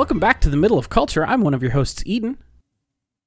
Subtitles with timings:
[0.00, 1.26] Welcome back to the middle of culture.
[1.26, 2.38] I'm one of your hosts, Eden.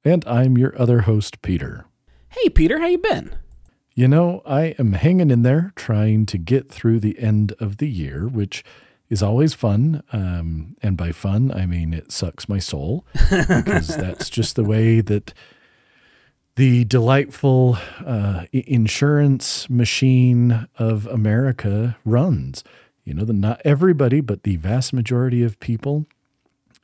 [0.04, 1.86] And I'm your other host, Peter.
[2.30, 3.36] Hey, Peter, how you been?
[3.94, 7.88] You know, I am hanging in there trying to get through the end of the
[7.88, 8.64] year, which
[9.08, 10.02] is always fun.
[10.12, 15.00] Um, and by fun, I mean it sucks my soul because that's just the way
[15.00, 15.32] that
[16.56, 22.64] the delightful uh, insurance machine of America runs.
[23.04, 26.08] You know, the, not everybody, but the vast majority of people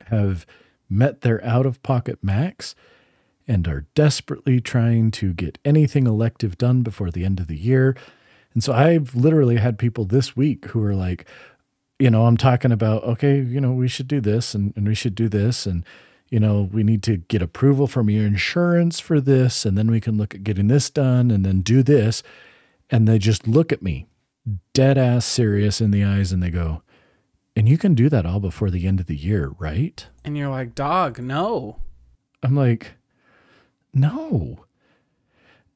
[0.09, 0.45] have
[0.89, 2.75] met their out of pocket max
[3.47, 7.95] and are desperately trying to get anything elective done before the end of the year.
[8.53, 11.25] And so I've literally had people this week who are like,
[11.97, 14.95] you know, I'm talking about, okay, you know, we should do this and, and we
[14.95, 15.65] should do this.
[15.65, 15.83] And,
[16.29, 19.65] you know, we need to get approval from your insurance for this.
[19.65, 22.23] And then we can look at getting this done and then do this.
[22.89, 24.07] And they just look at me
[24.73, 26.81] dead ass serious in the eyes and they go,
[27.59, 30.07] and you can do that all before the end of the year, right?
[30.23, 31.75] And you're like, dog, no.
[32.41, 32.93] I'm like,
[33.93, 34.63] no.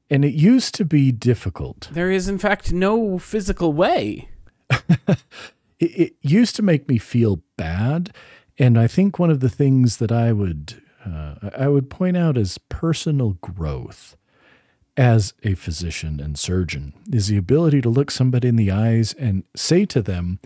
[0.09, 1.89] And it used to be difficult.
[1.91, 4.29] There is, in fact, no physical way.
[4.69, 5.19] it,
[5.77, 8.15] it, used to make me feel bad.
[8.57, 12.37] And I think one of the things that I would uh, I would point out
[12.37, 14.15] as personal growth
[14.95, 19.43] as a physician and surgeon is the ability to look somebody in the eyes and
[19.53, 20.39] say to them,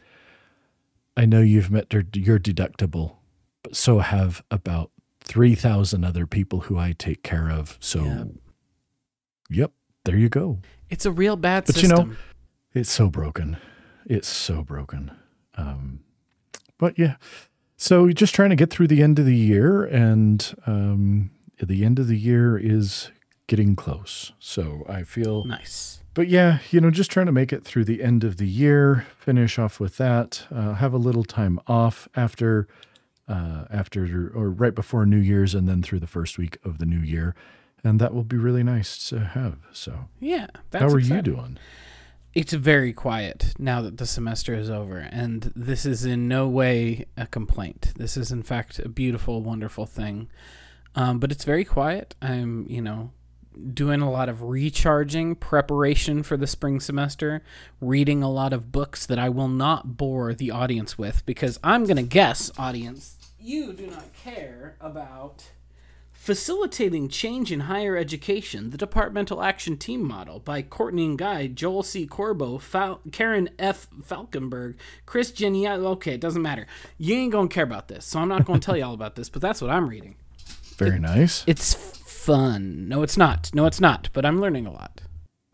[1.17, 2.03] I know you've met your
[2.39, 3.15] deductible,
[3.63, 7.77] but so have about 3,000 other people who I take care of.
[7.81, 8.23] So, yeah.
[9.49, 9.71] yep,
[10.05, 10.59] there you go.
[10.89, 11.89] It's a real bad but system.
[11.89, 12.15] you know,
[12.73, 13.57] it's so broken.
[14.05, 15.11] It's so broken.
[15.55, 16.01] Um,
[16.77, 17.15] but yeah,
[17.77, 21.97] so just trying to get through the end of the year, and um, the end
[21.97, 23.09] of the year is
[23.47, 24.33] getting close.
[24.39, 28.01] So I feel nice but yeah, you know, just trying to make it through the
[28.01, 32.67] end of the year, finish off with that, uh, have a little time off after,
[33.27, 36.87] uh, after or right before New Year's, and then through the first week of the
[36.87, 37.35] new year,
[37.83, 39.59] and that will be really nice to have.
[39.71, 41.17] So yeah, how are exciting.
[41.17, 41.59] you doing?
[42.33, 47.05] It's very quiet now that the semester is over, and this is in no way
[47.15, 47.93] a complaint.
[47.95, 50.31] This is in fact a beautiful, wonderful thing.
[50.95, 52.15] Um, but it's very quiet.
[52.23, 53.11] I'm, you know,
[53.73, 57.43] doing a lot of recharging preparation for the spring semester,
[57.81, 61.85] reading a lot of books that I will not bore the audience with because I'm
[61.85, 65.51] going to guess, audience, you do not care about
[66.27, 72.05] Facilitating Change in Higher Education, the Departmental Action Team Model by Courtney Ngai, Joel C.
[72.05, 73.87] Corbo, Fal- Karen F.
[74.01, 74.75] Falkenberg,
[75.05, 75.85] Chris Geanious.
[75.85, 76.67] Uh, okay, it doesn't matter.
[76.97, 78.93] You ain't going to care about this, so I'm not going to tell you all
[78.93, 80.15] about this, but that's what I'm reading.
[80.75, 81.45] Very it, nice.
[81.47, 81.75] It's
[82.27, 82.89] fun.
[82.89, 83.49] No, it's not.
[83.53, 84.09] No, it's not.
[84.11, 85.01] But I'm learning a lot.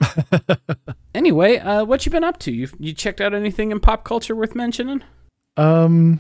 [1.16, 2.52] anyway, uh, what you been up to?
[2.52, 5.04] You you checked out anything in pop culture worth mentioning?
[5.56, 6.20] Um,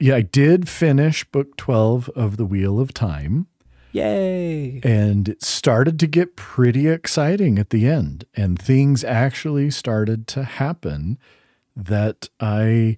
[0.00, 3.46] yeah, I did finish book twelve of the Wheel of Time.
[3.92, 4.80] Yay!
[4.84, 10.42] And it started to get pretty exciting at the end, and things actually started to
[10.42, 11.16] happen
[11.74, 12.96] that I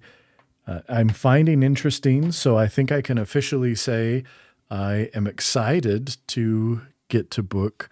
[0.67, 2.31] uh, I'm finding interesting.
[2.31, 4.23] So I think I can officially say
[4.69, 7.89] I am excited to get to book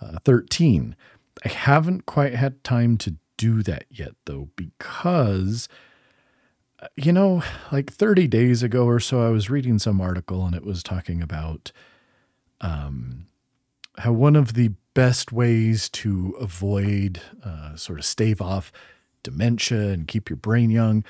[0.00, 0.96] uh, 13.
[1.44, 5.68] I haven't quite had time to do that yet, though, because,
[6.80, 10.54] uh, you know, like 30 days ago or so, I was reading some article and
[10.54, 11.72] it was talking about
[12.60, 13.26] um,
[13.98, 18.72] how one of the best ways to avoid, uh, sort of stave off
[19.22, 21.04] dementia and keep your brain young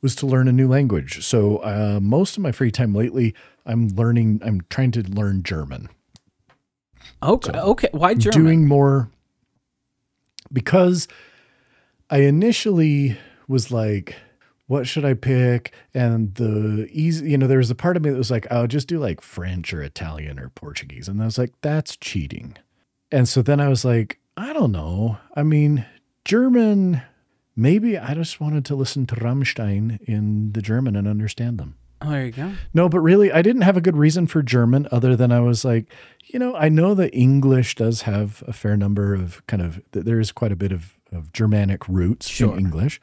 [0.00, 1.24] was to learn a new language.
[1.24, 3.34] So uh, most of my free time lately,
[3.68, 4.40] I'm learning.
[4.44, 5.88] I'm trying to learn German.
[7.22, 7.52] Okay.
[7.52, 7.88] So okay.
[7.92, 8.44] Why German?
[8.44, 9.10] Doing more
[10.52, 11.06] because
[12.10, 14.16] I initially was like,
[14.66, 15.72] what should I pick?
[15.94, 18.66] And the easy, you know, there was a part of me that was like, I'll
[18.66, 21.08] just do like French or Italian or Portuguese.
[21.08, 22.56] And I was like, that's cheating.
[23.10, 25.18] And so then I was like, I don't know.
[25.34, 25.86] I mean,
[26.24, 27.02] German
[27.58, 31.76] maybe I just wanted to listen to Rammstein in the German and understand them.
[32.00, 32.52] Oh, there you go.
[32.72, 35.64] No, but really, I didn't have a good reason for German other than I was
[35.64, 35.92] like,
[36.26, 40.20] you know, I know that English does have a fair number of kind of, there
[40.20, 42.52] is quite a bit of, of Germanic roots sure.
[42.52, 43.00] in English.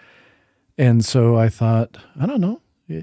[0.78, 2.62] And so I thought, I don't know.
[2.90, 3.02] Eh,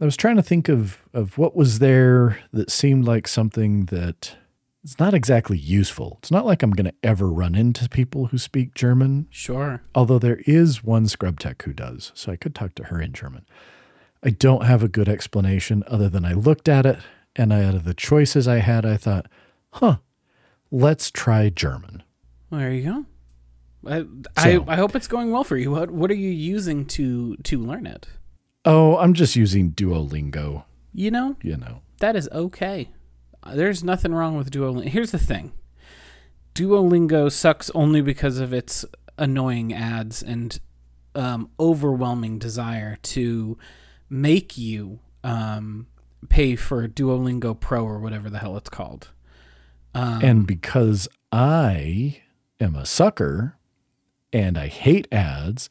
[0.00, 4.36] I was trying to think of, of what was there that seemed like something that
[4.82, 6.18] it's not exactly useful.
[6.20, 9.28] It's not like I'm going to ever run into people who speak German.
[9.30, 9.80] Sure.
[9.94, 13.12] Although there is one scrub tech who does, so I could talk to her in
[13.12, 13.46] German.
[14.22, 16.98] I don't have a good explanation other than I looked at it
[17.34, 19.26] and I, out of the choices I had, I thought,
[19.70, 19.96] huh,
[20.70, 22.02] let's try German.
[22.50, 23.06] There you go.
[23.84, 24.00] I,
[24.42, 25.72] so, I, I hope it's going well for you.
[25.72, 28.06] What what are you using to to learn it?
[28.64, 30.64] Oh, I'm just using Duolingo.
[30.94, 31.80] You know, you know.
[31.98, 32.90] that is okay.
[33.52, 34.88] There's nothing wrong with Duolingo.
[34.88, 35.52] Here's the thing
[36.54, 38.84] Duolingo sucks only because of its
[39.18, 40.60] annoying ads and
[41.14, 43.58] um, overwhelming desire to
[44.12, 45.86] make you um,
[46.28, 49.08] pay for Duolingo Pro or whatever the hell it's called.
[49.94, 52.22] Um, and because I
[52.60, 53.56] am a sucker
[54.32, 55.70] and I hate ads,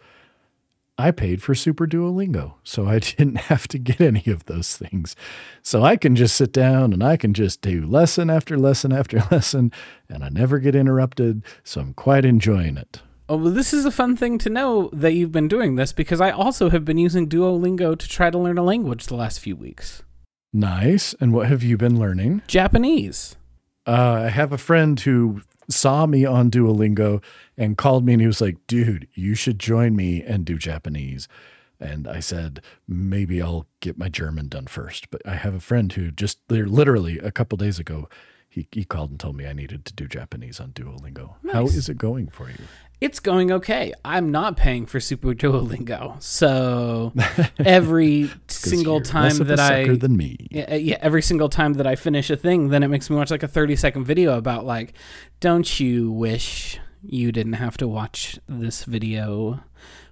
[0.98, 2.56] I paid for Super Duolingo.
[2.64, 5.16] So I didn't have to get any of those things.
[5.62, 9.20] So I can just sit down and I can just do lesson after lesson after
[9.32, 9.72] lesson
[10.10, 11.44] and I never get interrupted.
[11.64, 13.02] So I'm quite enjoying it.
[13.32, 16.20] Oh, well, this is a fun thing to know that you've been doing this because
[16.20, 19.56] I also have been using Duolingo to try to learn a language the last few
[19.56, 20.04] weeks.
[20.52, 21.14] Nice.
[21.22, 22.42] And what have you been learning?
[22.48, 23.38] Japanese.
[23.88, 27.24] Uh, I have a friend who saw me on Duolingo
[27.58, 31.30] and called me and he was like, dude, you should join me and do Japanese.
[31.80, 35.10] And I said, maybe I'll get my German done first.
[35.10, 38.10] But I have a friend who just literally a couple days ago,
[38.52, 41.36] he, he called and told me I needed to do Japanese on Duolingo.
[41.54, 41.76] How Nice.
[41.76, 42.58] is it going for you?
[43.00, 43.94] It's going okay.
[44.04, 46.22] I'm not paying for Super Duolingo.
[46.22, 47.14] So
[47.66, 50.48] every single time that I than me.
[50.52, 53.16] yeah, uh, yeah, every single time that I finish a thing, then it makes me
[53.16, 54.94] watch like a 30 second video about like,
[55.40, 59.64] don't you wish you didn't have to watch this video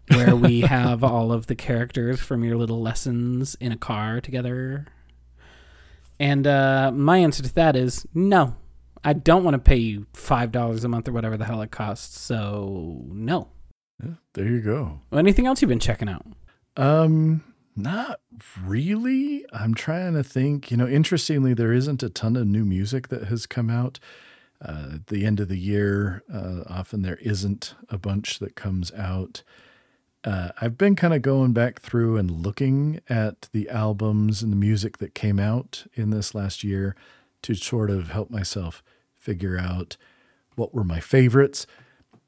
[0.07, 4.87] where we have all of the characters from your little lessons in a car together?
[6.19, 8.55] And uh, my answer to that is no.
[9.03, 11.71] I don't want to pay you five dollars a month or whatever the hell it
[11.71, 12.19] costs.
[12.19, 13.47] So no.
[14.03, 14.99] Yeah, there you go.
[15.13, 16.25] Anything else you've been checking out?
[16.77, 17.43] Um,
[17.75, 18.19] not
[18.61, 19.45] really.
[19.53, 20.71] I'm trying to think.
[20.71, 23.99] You know, interestingly, there isn't a ton of new music that has come out.
[24.61, 28.91] Uh, at the end of the year, uh, often there isn't a bunch that comes
[28.91, 29.41] out.
[30.23, 34.57] Uh, I've been kind of going back through and looking at the albums and the
[34.57, 36.95] music that came out in this last year
[37.43, 38.83] to sort of help myself
[39.17, 39.95] figure out
[40.55, 41.65] what were my favorites.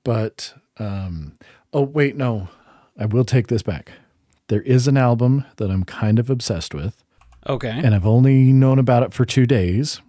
[0.05, 1.33] But, um,
[1.73, 2.47] oh, wait, no,
[2.97, 3.91] I will take this back.
[4.47, 7.03] There is an album that I'm kind of obsessed with,
[7.47, 7.69] Okay.
[7.69, 10.01] and I've only known about it for two days,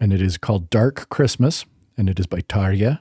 [0.00, 1.64] and it is called Dark Christmas,
[1.96, 3.00] and it is by Tarja.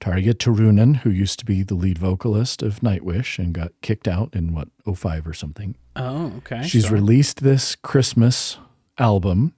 [0.00, 4.34] Tarja Turunen, who used to be the lead vocalist of Nightwish and got kicked out
[4.34, 5.76] in what, 05 or something.
[5.96, 6.62] oh, okay.
[6.66, 8.58] She's released this Christmas
[8.98, 9.54] album,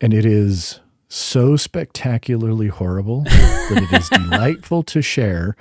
[0.00, 5.56] and it is so spectacularly horrible that it is delightful to share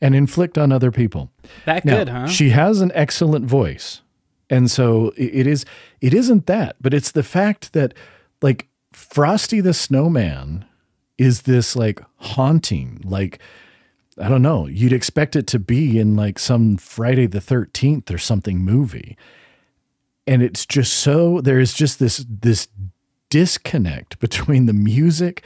[0.00, 1.30] and inflict on other people.
[1.64, 2.26] that Now, good, huh?
[2.26, 4.02] She has an excellent voice.
[4.50, 5.64] And so it is
[6.02, 7.94] it isn't that, but it's the fact that
[8.42, 10.66] like Frosty the Snowman
[11.22, 13.38] is this like haunting, like
[14.18, 18.18] I don't know, you'd expect it to be in like some Friday the 13th or
[18.18, 19.16] something movie.
[20.26, 22.68] And it's just so there is just this this
[23.30, 25.42] disconnect between the music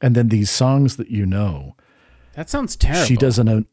[0.00, 1.74] and then these songs that you know.
[2.34, 3.06] that sounds terrible.
[3.06, 3.66] She does an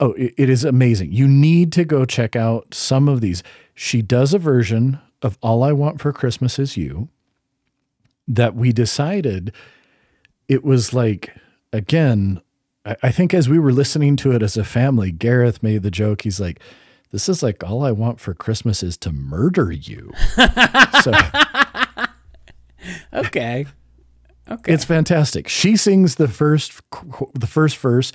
[0.00, 1.12] oh, it, it is amazing.
[1.12, 3.42] You need to go check out some of these.
[3.74, 7.08] She does a version of All I Want for Christmas Is You
[8.26, 9.52] that we decided
[10.50, 11.34] it was like
[11.72, 12.42] again.
[12.84, 15.90] I, I think as we were listening to it as a family, Gareth made the
[15.90, 16.22] joke.
[16.22, 16.60] He's like,
[17.12, 20.12] "This is like all I want for Christmas is to murder you."
[21.02, 21.12] so
[23.12, 23.66] Okay.
[24.50, 24.72] Okay.
[24.72, 25.48] It's fantastic.
[25.48, 26.80] She sings the first
[27.34, 28.12] the first verse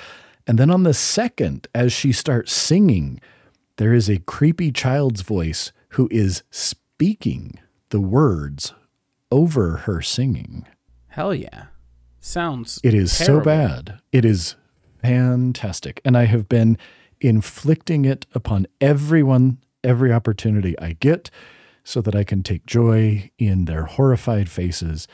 [0.48, 3.20] and then on the second as she starts singing
[3.78, 8.74] there is a creepy child's voice who is speaking the words
[9.32, 10.66] over her singing.
[11.08, 11.66] Hell yeah.
[12.26, 14.00] Sounds It is so bad.
[14.12, 14.56] It is
[15.04, 16.02] fantastic.
[16.04, 16.76] And I have been
[17.22, 21.30] inflicting it upon everyone every opportunity I get
[21.84, 25.08] so that I can take joy in their horrified faces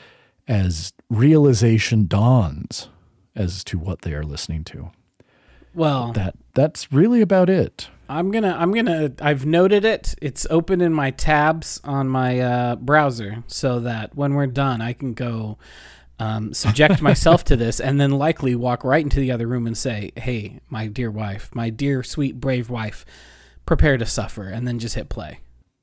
[0.48, 2.88] as realization dawns
[3.36, 4.90] as to what they are listening to.
[5.74, 7.88] Well, That that's really about it.
[8.08, 10.14] I'm gonna I'm gonna I've noted it.
[10.22, 14.94] It's open in my tabs on my uh, browser so that when we're done I
[14.94, 15.58] can go
[16.22, 19.76] um, subject myself to this and then likely walk right into the other room and
[19.76, 23.04] say, Hey, my dear wife, my dear sweet brave wife,
[23.66, 25.40] prepare to suffer and then just hit play.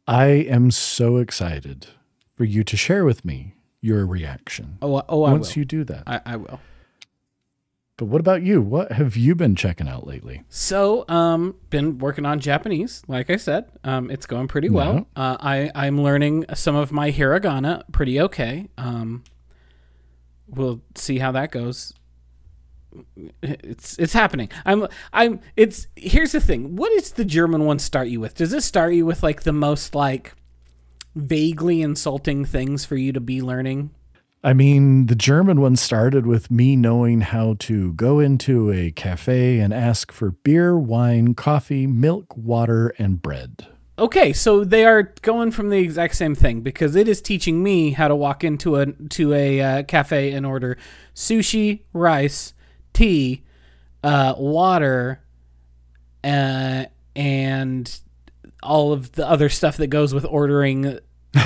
[0.07, 1.87] I am so excited
[2.35, 5.59] for you to share with me your reaction Oh oh I once will.
[5.59, 6.03] you do that.
[6.07, 6.59] I, I will.
[7.97, 8.61] But what about you?
[8.61, 10.43] What have you been checking out lately?
[10.47, 13.65] So, um, been working on Japanese, like I said.
[13.83, 15.05] Um, it's going pretty well.
[15.17, 18.69] Uh, I I'm learning some of my hiragana pretty okay.
[18.77, 19.25] Um,
[20.49, 21.93] we'll see how that goes.
[23.41, 24.49] It's it's happening.
[24.65, 25.41] I'm I'm.
[25.55, 26.75] It's here's the thing.
[26.75, 28.35] What does the German one start you with?
[28.35, 30.33] Does it start you with like the most like
[31.15, 33.91] vaguely insulting things for you to be learning?
[34.43, 39.59] I mean, the German one started with me knowing how to go into a cafe
[39.59, 43.67] and ask for beer, wine, coffee, milk, water, and bread.
[43.99, 47.91] Okay, so they are going from the exact same thing because it is teaching me
[47.91, 50.77] how to walk into a to a uh, cafe and order
[51.13, 52.53] sushi, rice,
[52.93, 53.43] tea,
[54.01, 55.21] uh, water,
[56.23, 57.99] uh, and
[58.63, 60.99] all of the other stuff that goes with ordering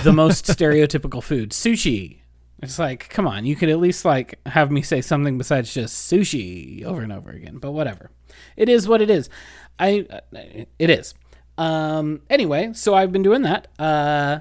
[0.04, 2.20] the most stereotypical food, sushi.
[2.62, 6.12] It's like, come on, you could at least like have me say something besides just
[6.12, 7.58] sushi over and over again.
[7.58, 8.12] But whatever,
[8.56, 9.28] it is what it is.
[9.80, 10.06] I,
[10.78, 11.16] it is.
[11.58, 13.68] Um, anyway, so I've been doing that.
[13.80, 14.40] Uh,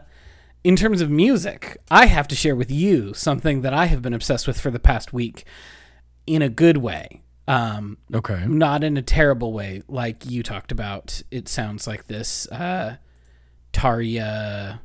[0.65, 4.15] in terms of music, I have to share with you something that I have been
[4.15, 5.45] obsessed with for the past week
[6.27, 7.21] in a good way.
[7.49, 8.45] Um, Okay.
[8.47, 11.23] not in a terrible way, like you talked about.
[11.31, 12.97] It sounds like this uh,
[13.73, 14.79] Tarja,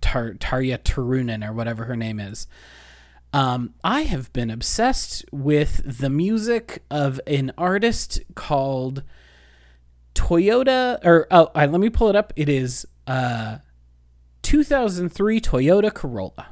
[0.00, 2.46] Tar, Tarja Turunen or whatever her name is.
[3.32, 9.02] Um, I have been obsessed with the music of an artist called
[10.18, 10.98] Toyota.
[11.04, 12.32] Or oh, I, let me pull it up.
[12.36, 13.58] It is uh,
[14.42, 16.48] 2003 Toyota Corolla.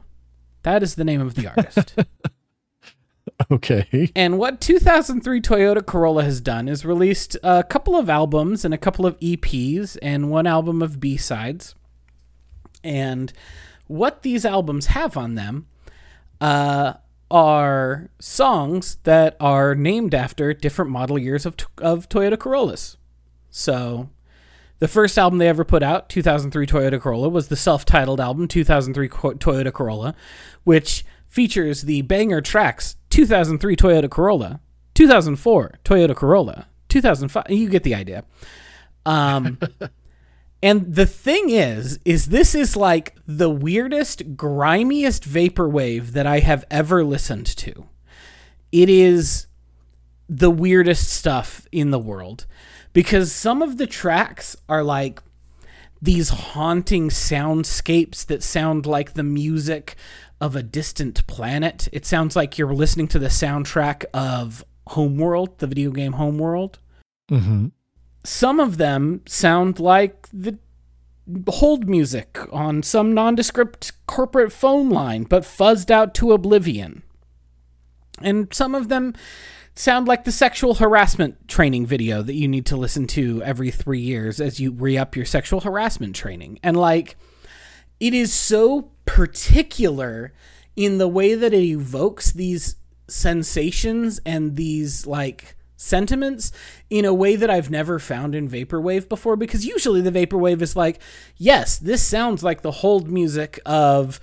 [0.62, 1.94] That is the name of the artist.
[3.50, 4.10] Okay.
[4.16, 8.78] And what 2003 Toyota Corolla has done is released a couple of albums and a
[8.78, 11.74] couple of EPs and one album of B-sides.
[12.82, 13.32] And
[13.88, 15.66] what these albums have on them
[16.40, 16.94] uh,
[17.30, 22.96] are songs that are named after different model years of, of Toyota Corollas.
[23.56, 24.10] So
[24.80, 28.48] the first album they ever put out, 2003 Toyota Corolla, was the self titled album,
[28.48, 30.14] 2003 Co- Toyota Corolla,
[30.64, 34.60] which features the banger tracks 2003 Toyota Corolla,
[34.92, 37.46] 2004 Toyota Corolla, 2005.
[37.48, 38.24] You get the idea.
[39.06, 39.58] Um,
[40.62, 46.66] and the thing is, is this is like the weirdest, grimiest vaporwave that I have
[46.70, 47.86] ever listened to.
[48.70, 49.46] It is
[50.28, 52.46] the weirdest stuff in the world
[52.96, 55.22] because some of the tracks are like
[56.00, 59.96] these haunting soundscapes that sound like the music
[60.40, 61.90] of a distant planet.
[61.92, 66.78] It sounds like you're listening to the soundtrack of Homeworld, the video game Homeworld.
[67.30, 67.66] Mm-hmm.
[68.24, 70.58] Some of them sound like the
[71.48, 77.02] hold music on some nondescript corporate phone line, but fuzzed out to oblivion.
[78.22, 79.12] And some of them
[79.76, 84.00] sound like the sexual harassment training video that you need to listen to every three
[84.00, 86.58] years as you re up your sexual harassment training.
[86.62, 87.16] And like,
[88.00, 90.32] it is so particular
[90.74, 92.76] in the way that it evokes these
[93.08, 96.52] sensations and these like sentiments
[96.88, 100.74] in a way that I've never found in vaporwave before because usually the vaporwave is
[100.74, 101.00] like
[101.36, 104.18] yes this sounds like the hold music of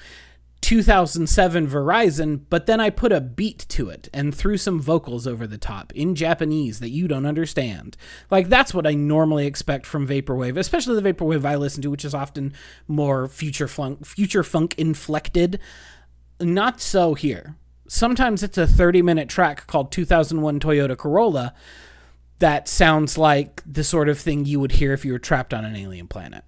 [0.63, 5.46] 2007 Verizon but then I put a beat to it and threw some vocals over
[5.46, 7.98] the top in Japanese that you don't understand.
[8.32, 12.05] Like that's what I normally expect from vaporwave especially the vaporwave I listen to which
[12.05, 12.53] is often
[12.88, 15.60] more future funk future funk inflected.
[16.39, 17.58] Not so here.
[17.88, 21.53] Sometimes it's a 30 minute track called 2001 Toyota Corolla
[22.39, 25.65] that sounds like the sort of thing you would hear if you were trapped on
[25.65, 26.43] an alien planet.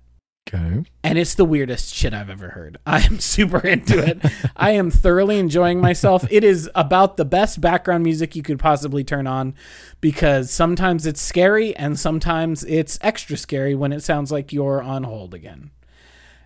[0.47, 0.83] Okay.
[1.03, 2.77] And it's the weirdest shit I've ever heard.
[2.85, 4.19] I am super into it.
[4.55, 6.25] I am thoroughly enjoying myself.
[6.29, 9.55] It is about the best background music you could possibly turn on
[10.01, 15.03] because sometimes it's scary and sometimes it's extra scary when it sounds like you're on
[15.03, 15.71] hold again.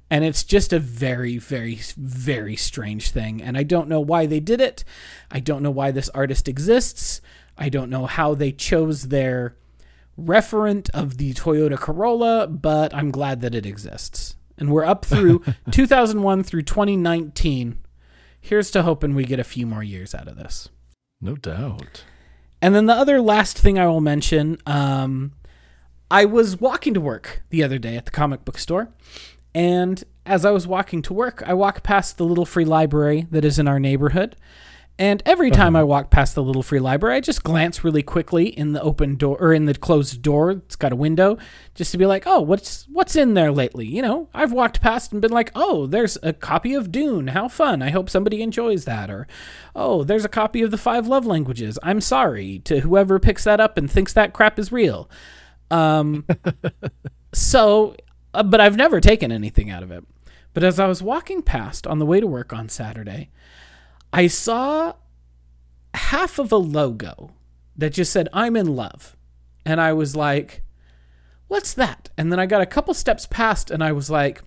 [0.09, 3.43] And it's just a very, very, very strange thing.
[3.43, 4.83] And I don't know why they did it.
[5.29, 7.21] I don't know why this artist exists.
[7.57, 9.57] I don't know how they chose their
[10.19, 14.35] referent of the Toyota Corolla, but I'm glad that it exists.
[14.57, 17.77] And we're up through 2001 through 2019.
[18.41, 20.69] Here's to hoping we get a few more years out of this.
[21.21, 22.03] No doubt.
[22.61, 25.33] And then the other last thing I will mention um,
[26.11, 28.89] I was walking to work the other day at the comic book store.
[29.53, 33.45] And as I was walking to work, I walked past the little free library that
[33.45, 34.35] is in our neighborhood.
[34.99, 38.47] And every time I walk past the little free library, I just glance really quickly
[38.47, 40.51] in the open door or in the closed door.
[40.51, 41.37] It's got a window,
[41.73, 45.13] just to be like, "Oh, what's what's in there lately?" You know, I've walked past
[45.13, 47.27] and been like, "Oh, there's a copy of Dune.
[47.27, 47.81] How fun!
[47.81, 49.25] I hope somebody enjoys that." Or,
[49.73, 51.79] "Oh, there's a copy of the Five Love Languages.
[51.81, 55.09] I'm sorry to whoever picks that up and thinks that crap is real."
[55.71, 56.25] Um,
[57.33, 57.95] so,
[58.33, 60.03] uh, but I've never taken anything out of it.
[60.53, 63.29] But as I was walking past on the way to work on Saturday,
[64.11, 64.93] I saw
[65.93, 67.31] half of a logo
[67.75, 69.15] that just said, I'm in love.
[69.65, 70.63] And I was like,
[71.47, 72.09] what's that?
[72.17, 74.41] And then I got a couple steps past and I was like,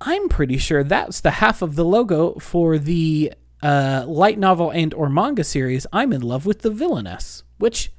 [0.00, 3.32] I'm pretty sure that's the half of the logo for the
[3.62, 7.92] uh, light novel and or manga series I'm in love with the villainess, which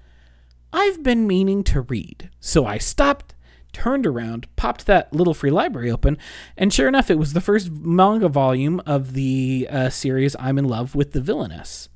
[0.73, 2.29] I've been meaning to read.
[2.39, 3.35] So I stopped,
[3.73, 6.17] turned around, popped that little free library open,
[6.55, 10.65] and sure enough, it was the first manga volume of the uh, series I'm in
[10.65, 11.89] love with the villainess.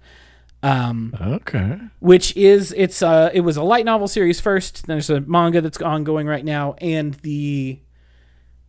[0.63, 1.77] Um, Okay.
[1.99, 4.87] which is it's uh it was a light novel series first.
[4.87, 7.79] There's a manga that's ongoing right now, and the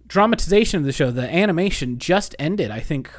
[0.07, 2.71] dramatization of the show, the animation just ended.
[2.71, 3.11] I think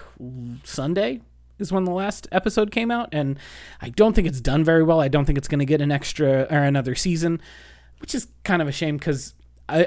[0.63, 1.22] Sunday
[1.58, 3.38] is when the last episode came out, and
[3.81, 5.01] I don't think it's done very well.
[5.01, 7.41] I don't think it's going to get an extra or another season,
[8.00, 9.34] which is kind of a shame because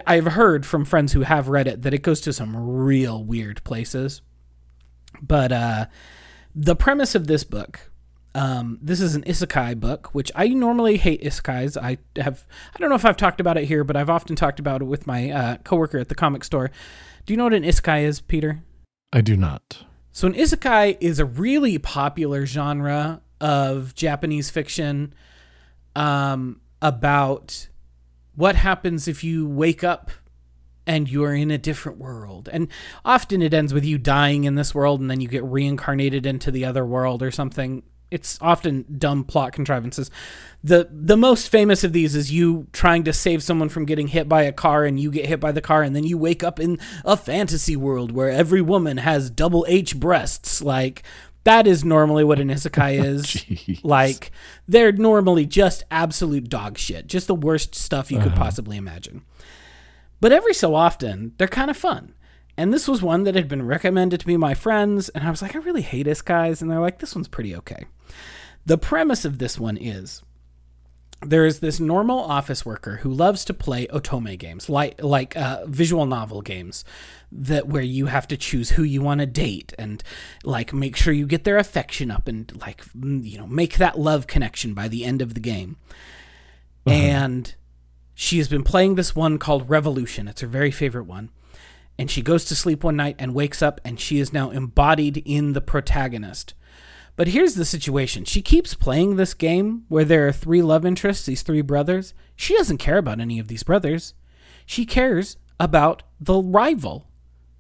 [0.07, 3.63] I've heard from friends who have read it that it goes to some real weird
[3.65, 4.23] places.
[5.21, 5.87] But uh,
[6.55, 7.93] the premise of this book
[8.35, 11.77] um, this is an isekai book, which I normally hate isekais.
[11.77, 14.59] I have I don't know if I've talked about it here, but I've often talked
[14.59, 16.71] about it with my uh, coworker at the comic store.
[17.27, 18.63] Do you know what an isekai is, Peter?
[19.13, 19.85] I do not.
[20.13, 25.15] So an isekai is a really popular genre of Japanese fiction
[25.95, 27.69] um, about
[28.35, 30.11] what happens if you wake up
[30.87, 32.49] and you're in a different world.
[32.53, 32.69] And
[33.05, 36.51] often it ends with you dying in this world and then you get reincarnated into
[36.51, 37.83] the other world or something.
[38.11, 40.11] It's often dumb plot contrivances.
[40.63, 44.29] The the most famous of these is you trying to save someone from getting hit
[44.29, 46.61] by a car and you get hit by the car and then you wake up
[46.61, 50.61] in a fantasy world where every woman has double H breasts.
[50.61, 51.03] Like
[51.45, 53.85] that is normally what an isekai is.
[53.85, 54.31] Like
[54.69, 58.45] they're normally just absolute dog shit, just the worst stuff you could uh-huh.
[58.45, 59.23] possibly imagine.
[60.21, 62.15] But every so often, they're kind of fun.
[62.57, 65.41] And this was one that had been recommended to me by friends, and I was
[65.41, 67.87] like, I really hate isekais, and they're like, this one's pretty okay.
[68.67, 70.23] The premise of this one is
[71.25, 75.65] there is this normal office worker who loves to play otome games, like like uh,
[75.67, 76.85] visual novel games,
[77.31, 80.03] that where you have to choose who you want to date and
[80.45, 84.27] like make sure you get their affection up and like you know make that love
[84.27, 85.77] connection by the end of the game.
[86.85, 87.55] And
[88.15, 90.29] she has been playing this one called Revolution.
[90.29, 91.31] It's her very favorite one.
[91.99, 95.23] And she goes to sleep one night and wakes up, and she is now embodied
[95.25, 96.55] in the protagonist.
[97.23, 98.25] But here's the situation.
[98.25, 102.15] She keeps playing this game where there are three love interests, these three brothers.
[102.35, 104.15] She doesn't care about any of these brothers.
[104.67, 107.07] She cares about the rival,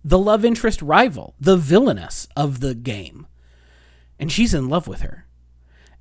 [0.05, 3.29] the love interest rival, the villainess of the game.
[4.19, 5.29] And she's in love with her.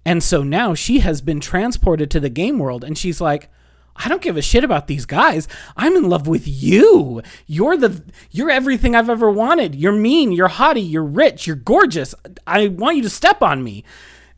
[0.04, 3.48] And so now she has been transported to the game world and she's like,
[3.96, 5.48] I don't give a shit about these guys.
[5.76, 7.22] I'm in love with you.
[7.46, 9.76] You're the you're everything I've ever wanted.
[9.76, 12.16] You're mean, you're haughty, you're rich, you're gorgeous.
[12.48, 13.84] I want you to step on me.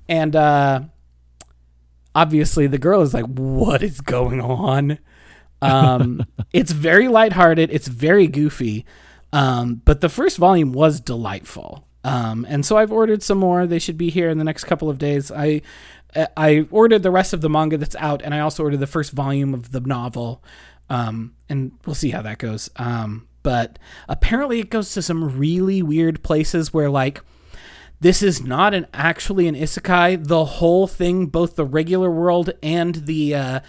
[0.09, 0.81] And uh
[2.15, 4.99] obviously the girl is like, "What is going on?"
[5.61, 8.85] Um it's very lighthearted, it's very goofy.
[9.31, 11.87] Um but the first volume was delightful.
[12.03, 13.65] Um and so I've ordered some more.
[13.65, 15.31] They should be here in the next couple of days.
[15.31, 15.61] I
[16.37, 19.11] I ordered the rest of the manga that's out, and I also ordered the first
[19.11, 20.43] volume of the novel.
[20.89, 22.69] Um, and we'll see how that goes.
[22.75, 27.21] Um, but apparently, it goes to some really weird places where, like,
[27.99, 30.27] this is not an actually an isekai.
[30.27, 33.59] The whole thing, both the regular world and the uh,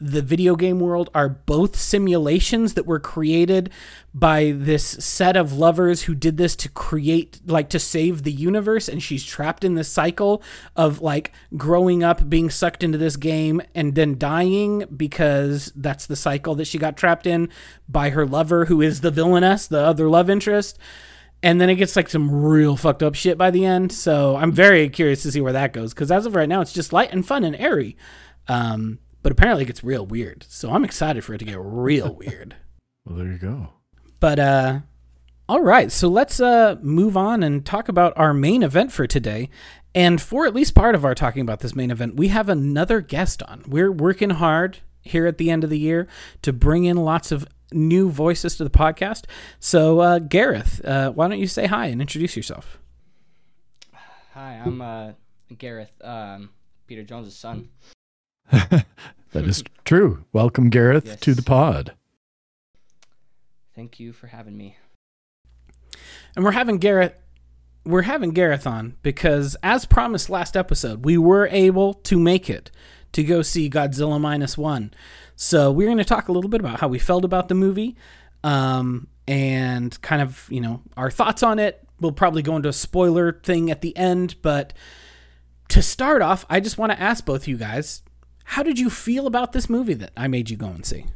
[0.00, 3.70] the video game world, are both simulations that were created
[4.14, 8.88] by this set of lovers who did this to create, like, to save the universe.
[8.88, 10.42] And she's trapped in this cycle
[10.74, 16.16] of like growing up, being sucked into this game, and then dying because that's the
[16.16, 17.50] cycle that she got trapped in
[17.88, 20.78] by her lover, who is the villainess, the other love interest
[21.42, 23.92] and then it gets like some real fucked up shit by the end.
[23.92, 26.72] So I'm very curious to see where that goes because as of right now, it's
[26.72, 27.96] just light and fun and airy.
[28.48, 30.44] Um, but apparently, it gets real weird.
[30.48, 32.56] So I'm excited for it to get real weird.
[33.04, 33.70] Well, there you go.
[34.18, 34.80] But uh,
[35.48, 39.48] all right, so let's uh move on and talk about our main event for today.
[39.94, 43.00] And for at least part of our talking about this main event, we have another
[43.00, 43.64] guest on.
[43.66, 46.06] We're working hard here at the end of the year
[46.42, 49.24] to bring in lots of new voices to the podcast.
[49.58, 52.78] So, uh, Gareth, uh, why don't you say hi and introduce yourself?
[54.34, 55.12] Hi, I'm uh,
[55.58, 56.50] Gareth, um,
[56.86, 57.70] Peter Jones's son.
[59.32, 60.24] That is true.
[60.32, 61.92] Welcome, Gareth, to the pod.
[63.76, 64.76] Thank you for having me.
[66.34, 67.14] And we're having Gareth
[67.84, 72.70] we're having Gareth on because as promised last episode, we were able to make it
[73.12, 74.92] to go see Godzilla minus one.
[75.36, 77.96] So we're gonna talk a little bit about how we felt about the movie,
[78.44, 81.86] um, and kind of, you know, our thoughts on it.
[82.00, 84.72] We'll probably go into a spoiler thing at the end, but
[85.68, 88.02] to start off, I just want to ask both you guys,
[88.50, 91.06] how did you feel about this movie that I made you go and see?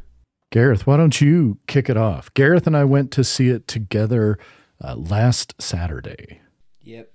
[0.52, 2.32] Gareth, why don't you kick it off?
[2.34, 4.38] Gareth and I went to see it together
[4.80, 6.40] uh, last Saturday.
[6.82, 7.10] Yep.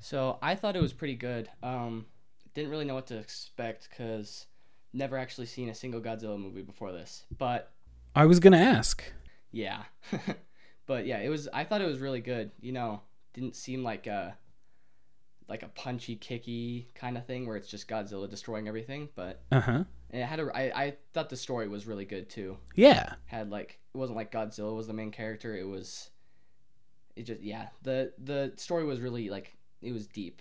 [0.00, 1.48] So I thought it was pretty good.
[1.62, 2.04] Um,
[2.52, 4.44] didn't really know what to expect because
[4.92, 7.24] never actually seen a single Godzilla movie before this.
[7.34, 7.72] But
[8.14, 9.02] I was gonna ask.
[9.50, 9.84] yeah,
[10.86, 11.48] but yeah, it was.
[11.54, 12.50] I thought it was really good.
[12.60, 13.00] You know,
[13.32, 14.36] didn't seem like a
[15.48, 19.08] like a punchy, kicky kind of thing where it's just Godzilla destroying everything.
[19.14, 19.84] But Uh huh.
[20.10, 20.50] and it had a.
[20.54, 22.58] I, I thought the story was really good too.
[22.74, 23.14] Yeah.
[23.26, 25.56] Had like it wasn't like Godzilla was the main character.
[25.56, 26.10] It was.
[27.16, 30.40] It just yeah the the story was really like it was deep,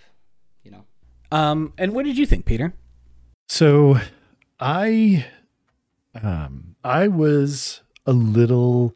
[0.63, 0.83] you know.
[1.31, 1.73] Um.
[1.77, 2.73] And what did you think, Peter?
[3.49, 3.97] So
[4.59, 5.25] I
[6.21, 8.95] um I was a little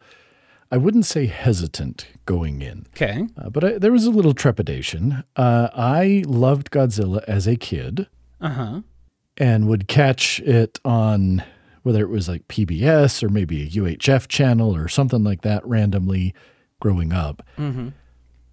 [0.72, 3.28] I wouldn't say hesitant going in, Okay.
[3.38, 5.24] uh, but I, there was a little trepidation.
[5.36, 8.08] Uh, I loved Godzilla as a kid
[8.40, 8.82] Uh huh.
[9.38, 11.44] and would catch it on
[11.84, 16.34] whether it was like PBS or maybe a UHF channel or something like that randomly
[16.80, 17.44] growing up.
[17.58, 17.90] Mm-hmm.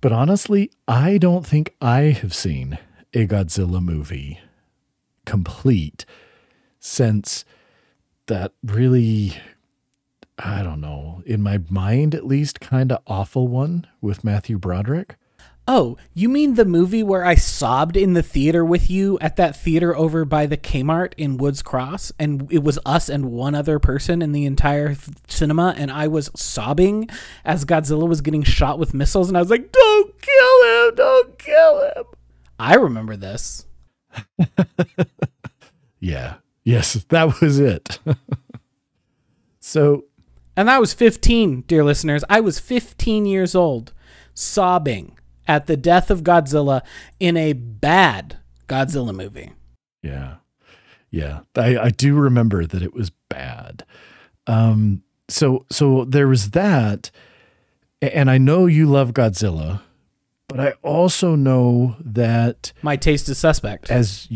[0.01, 2.79] But honestly, I don't think I have seen
[3.15, 4.41] a Godzilla movie
[5.27, 6.05] complete
[6.81, 7.45] since
[8.27, 9.37] that really,
[10.39, 15.17] I don't know, in my mind at least, kind of awful one with Matthew Broderick.
[15.67, 19.55] Oh, you mean the movie where I sobbed in the theater with you at that
[19.55, 23.79] theater over by the Kmart in Woods Cross, and it was us and one other
[23.79, 27.11] person in the entire th- cinema, and I was sobbing
[27.45, 30.95] as Godzilla was getting shot with missiles, and I was like, "Don't kill him!
[30.95, 32.05] Don't kill him!"
[32.59, 33.67] I remember this.
[36.01, 36.37] Yeah.
[36.65, 37.99] Yes, that was it.
[39.61, 40.05] so,
[40.59, 42.25] And I was 15, dear listeners.
[42.29, 43.93] I was 15 years old,
[44.35, 45.17] sobbing
[45.47, 46.81] at the death of Godzilla
[47.21, 49.53] in a bad Godzilla movie.
[50.03, 50.35] yeah.
[51.11, 51.41] Yeah.
[51.55, 53.85] I, I do remember that it was bad.
[54.49, 57.13] Um, so so there was that.
[58.03, 59.81] And I know you love Godzilla,
[60.49, 63.91] but I also know that My taste is suspect.
[63.93, 64.29] as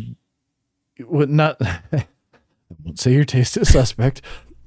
[1.00, 1.56] well, not
[1.92, 2.06] I
[2.84, 4.22] won't say your taste is suspect.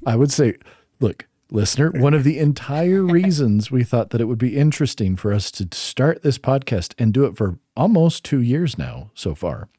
[0.06, 0.56] I would say,
[1.00, 5.32] look, listener, one of the entire reasons we thought that it would be interesting for
[5.34, 9.70] us to start this podcast and do it for almost two years now so far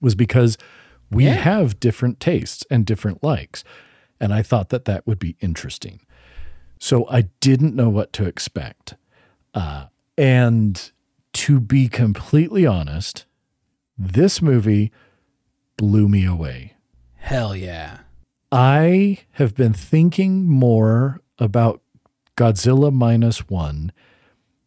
[0.00, 0.56] was because
[1.10, 1.34] we Yeah.
[1.34, 3.64] have different tastes and different likes.
[4.20, 6.00] And I thought that that would be interesting.
[6.78, 8.94] So I didn't know what to expect.
[9.54, 9.86] Uh,
[10.16, 10.90] and
[11.34, 13.26] to be completely honest,
[13.98, 14.90] this movie
[15.76, 16.74] blew me away.
[17.16, 17.98] Hell yeah.
[18.54, 21.82] I have been thinking more about
[22.36, 23.90] Godzilla minus one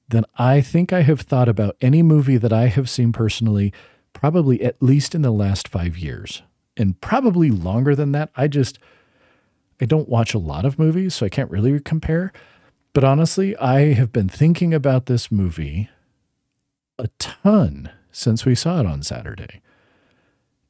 [0.09, 3.71] than I think I have thought about any movie that I have seen personally,
[4.11, 6.43] probably at least in the last five years,
[6.75, 8.29] and probably longer than that.
[8.35, 8.77] I just,
[9.79, 12.33] I don't watch a lot of movies, so I can't really compare.
[12.91, 15.89] But honestly, I have been thinking about this movie
[16.99, 19.61] a ton since we saw it on Saturday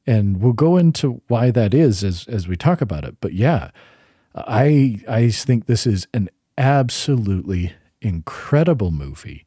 [0.08, 3.16] and we'll go into why that is as as we talk about it.
[3.20, 3.70] But yeah,
[4.34, 9.44] I I think this is an absolutely incredible movie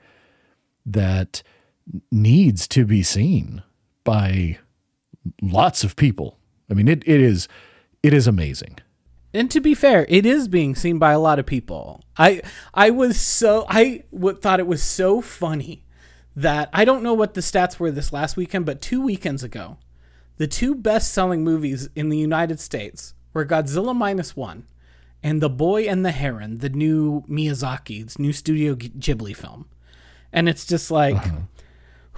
[0.86, 1.42] that
[2.12, 3.64] needs to be seen
[4.04, 4.60] by
[5.42, 6.38] lots of people.
[6.70, 7.48] I mean, it, it is
[8.04, 8.78] it is amazing.
[9.34, 12.04] And to be fair, it is being seen by a lot of people.
[12.18, 12.44] I
[12.76, 15.86] I was so I w- thought it was so funny
[16.36, 19.78] that I don't know what the stats were this last weekend, but two weekends ago,
[20.42, 24.66] the two best-selling movies in the United States were Godzilla minus one
[25.22, 29.68] and The Boy and the Heron, the new Miyazaki's new Studio Ghibli film.
[30.34, 31.38] And it's just like, uh-huh.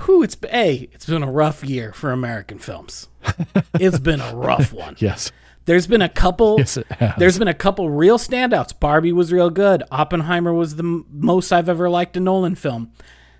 [0.05, 3.09] whew, it's a it's been a rough year for American films.
[3.73, 4.95] it's been a rough one.
[4.99, 5.33] Yes.
[5.65, 6.59] There's been a couple.
[6.59, 6.77] Yes.
[7.17, 8.79] There's been a couple real standouts.
[8.79, 9.83] Barbie was real good.
[9.91, 12.93] Oppenheimer was the m- most I've ever liked a Nolan film.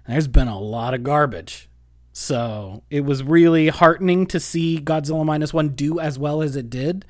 [0.09, 1.69] There's been a lot of garbage.
[2.13, 6.69] So it was really heartening to see Godzilla minus one do as well as it
[6.69, 7.05] did.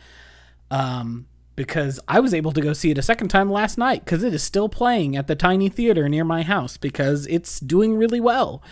[0.71, 4.23] Um, because I was able to go see it a second time last night because
[4.23, 8.19] it is still playing at the tiny theater near my house because it's doing really
[8.19, 8.63] well.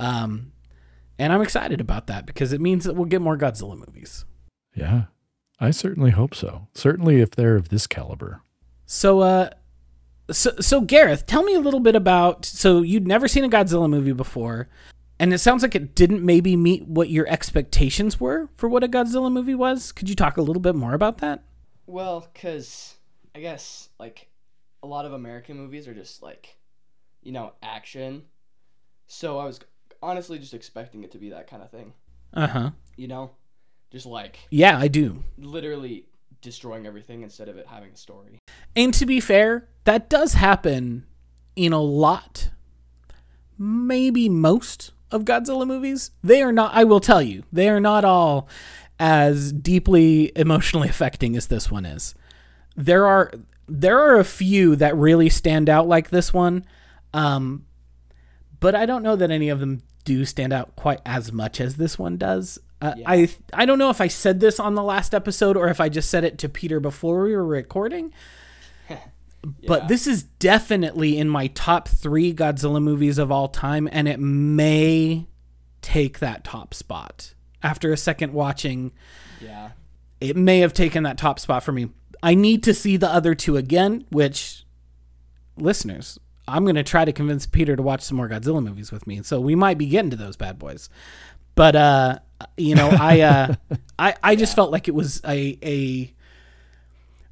[0.00, 0.50] Um,
[1.18, 4.24] and I'm excited about that because it means that we'll get more Godzilla movies.
[4.74, 5.04] Yeah.
[5.60, 6.68] I certainly hope so.
[6.74, 8.42] Certainly if they're of this caliber.
[8.84, 9.50] So, uh,
[10.30, 12.44] so, so Gareth, tell me a little bit about.
[12.44, 14.68] So you'd never seen a Godzilla movie before,
[15.18, 18.88] and it sounds like it didn't maybe meet what your expectations were for what a
[18.88, 19.92] Godzilla movie was.
[19.92, 21.42] Could you talk a little bit more about that?
[21.86, 22.96] Well, cause
[23.34, 24.28] I guess like
[24.82, 26.56] a lot of American movies are just like,
[27.22, 28.22] you know, action.
[29.06, 29.60] So I was
[30.02, 31.92] honestly just expecting it to be that kind of thing.
[32.34, 32.70] Uh huh.
[32.96, 33.30] You know,
[33.90, 35.22] just like Yeah, I do.
[35.38, 36.06] literally
[36.42, 38.38] destroying everything instead of it having a story.
[38.74, 41.06] And to be fair, that does happen
[41.56, 42.50] in a lot
[43.58, 46.10] maybe most of Godzilla movies.
[46.22, 48.48] They are not, I will tell you, they are not all
[48.98, 52.14] as deeply emotionally affecting as this one is.
[52.76, 53.30] There are
[53.68, 56.64] there are a few that really stand out like this one.
[57.12, 57.66] Um,
[58.60, 61.76] but I don't know that any of them do stand out quite as much as
[61.76, 62.58] this one does.
[62.80, 63.10] Uh, Yeah.
[63.10, 65.88] I I don't know if I said this on the last episode or if I
[65.88, 68.12] just said it to Peter before we were recording.
[69.66, 69.86] But Yeah.
[69.88, 75.26] this is definitely in my top three Godzilla movies of all time, and it may
[75.82, 77.34] take that top spot.
[77.62, 78.92] After a second watching,
[79.40, 79.70] Yeah.
[80.20, 81.88] it may have taken that top spot for me.
[82.22, 84.64] I need to see the other two again, which
[85.56, 89.06] listeners, I'm going to try to convince Peter to watch some more Godzilla movies with
[89.06, 89.22] me.
[89.22, 90.88] So we might be getting to those bad boys.
[91.54, 92.18] But uh
[92.58, 93.54] you know, I uh
[93.98, 96.12] I I just felt like it was a a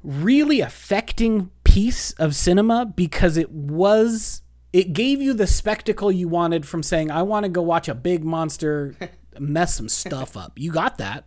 [0.03, 6.65] really affecting piece of cinema because it was it gave you the spectacle you wanted
[6.65, 8.95] from saying I want to go watch a big monster
[9.39, 10.53] mess some stuff up.
[10.55, 11.25] You got that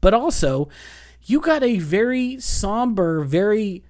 [0.00, 0.68] but also
[1.22, 3.84] you got a very somber, very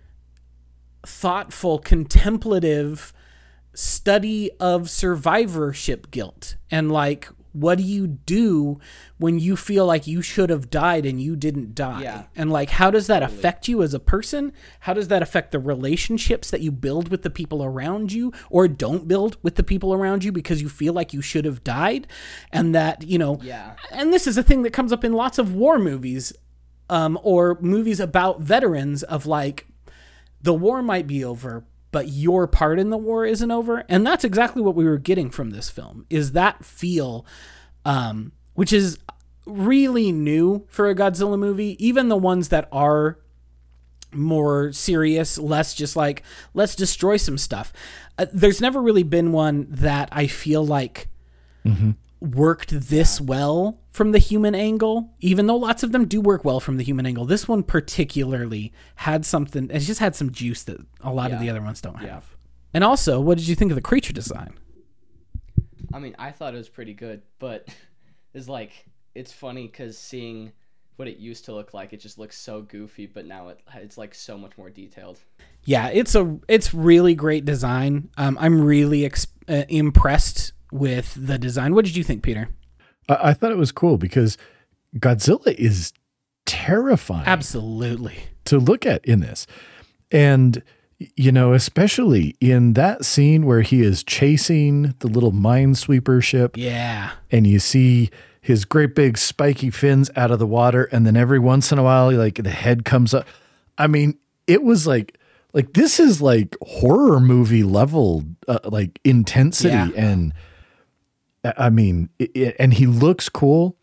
[1.05, 3.13] thoughtful, contemplative
[3.73, 8.81] study of survivorship guilt and like what do you do
[9.17, 12.25] when you feel like you should have died and you didn't die Yeah.
[12.35, 15.61] and like how does that affect you as a person how does that affect the
[15.61, 19.95] relationships that you build with the people around you or don't build with the people
[19.95, 22.09] around you because you feel like you should have died
[22.53, 23.77] and that you know Yeah.
[23.93, 26.33] and this is a thing that comes up in lots of war movies
[26.91, 29.67] um, or movies about veterans of like
[30.43, 31.65] the war might be over
[31.95, 33.85] but your part in the war isn't over.
[33.89, 37.25] And that's exactly what we were getting from this film is that feel
[37.85, 38.99] um, which is
[39.47, 41.77] really new for a godzilla movie.
[41.79, 43.21] Even the ones that are
[44.11, 47.73] more serious, less just like let's destroy some stuff.
[48.19, 51.07] Uh, there's never really been one that I feel like
[52.25, 56.61] worked this well from the human angle, even though lots of them do work well
[56.61, 57.25] from the human angle.
[57.25, 61.49] This one particularly had something, it just had some juice that a lot of the
[61.51, 62.15] other ones don't Yeah.
[62.15, 62.37] have.
[62.73, 64.55] And also, what did you think of the creature design?
[65.93, 67.69] I mean, I thought it was pretty good, but
[68.35, 70.53] it's like it's funny because seeing
[70.97, 73.97] what it used to look like, it just looks so goofy, but now it it's
[73.99, 75.21] like so much more detailed.
[75.65, 78.11] Yeah, it's a it's really great design.
[78.17, 81.73] Um, I'm really ex- uh, impressed with the design.
[81.75, 82.49] What did you think, Peter?
[83.09, 84.37] I, I thought it was cool because
[84.99, 85.93] Godzilla is
[86.47, 88.19] terrifying Absolutely.
[88.47, 89.47] to look at in this.
[90.11, 90.63] And,
[91.17, 97.13] you know, especially in that scene where he is chasing the little minesweeper ship Yeah.
[97.31, 98.11] and you see
[98.41, 100.85] his great big spiky fins out of the water.
[100.93, 103.27] And then every once in a while, like the head comes up.
[103.79, 105.19] I mean, it was like,
[105.53, 109.69] like this is like horror movie level, uh, like intensity.
[109.71, 109.89] Yeah.
[109.97, 110.35] And
[111.45, 113.77] I mean, it, it- and he looks cool.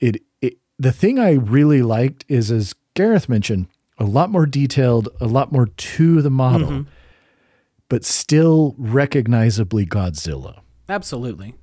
[0.00, 5.08] It, it, the thing I really liked is, as Gareth mentioned, a lot more detailed,
[5.20, 6.90] a lot more to the model, mm-hmm.
[7.88, 11.54] but still recognizably Godzilla Absolutely.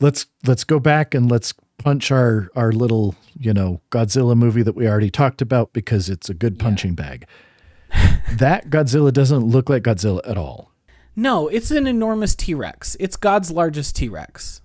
[0.00, 4.74] let's let's go back and let's punch our our little you know Godzilla movie that
[4.74, 7.26] we already talked about because it's a good punching bag.
[8.32, 10.71] that Godzilla doesn't look like Godzilla at all.
[11.14, 12.96] No, it's an enormous T Rex.
[13.00, 14.60] It's God's largest T Rex.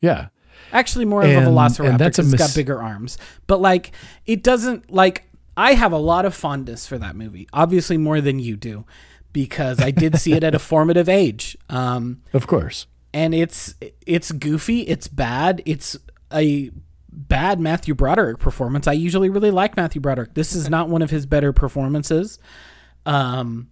[0.00, 0.28] Yeah.
[0.72, 3.18] Actually, more of a velociraptor and that's a 'cause it's mis- got bigger arms.
[3.46, 3.92] But like,
[4.26, 5.28] it doesn't like.
[5.56, 7.46] I have a lot of fondness for that movie.
[7.52, 8.84] Obviously, more than you do,
[9.32, 11.56] because I did see it at a formative age.
[11.68, 12.86] Um, Of course.
[13.12, 13.74] and it's
[14.06, 14.80] it's goofy.
[14.82, 15.62] It's bad.
[15.66, 15.96] It's
[16.32, 16.70] a
[17.10, 18.86] bad Matthew Broderick performance.
[18.88, 20.32] I usually really like Matthew Broderick.
[20.34, 22.38] This is not one of his better performances.
[23.04, 23.68] Um,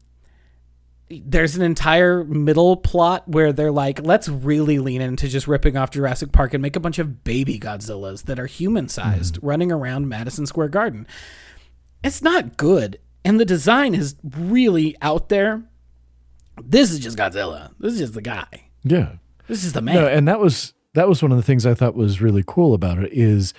[1.10, 5.90] there's an entire middle plot where they're like, let's really lean into just ripping off
[5.90, 9.46] Jurassic Park and make a bunch of baby Godzillas that are human sized mm-hmm.
[9.46, 11.06] running around Madison Square Garden.
[12.04, 12.98] It's not good.
[13.24, 15.62] And the design is really out there.
[16.62, 17.72] This is just Godzilla.
[17.78, 18.46] This is just the guy.
[18.84, 19.14] Yeah.
[19.48, 19.96] This is the man.
[19.96, 22.72] No, and that was that was one of the things I thought was really cool
[22.72, 23.52] about it is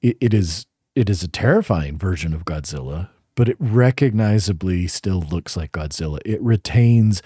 [0.00, 5.56] it, it is it is a terrifying version of Godzilla, but it recognizably still looks
[5.56, 6.18] like Godzilla.
[6.24, 7.22] It retains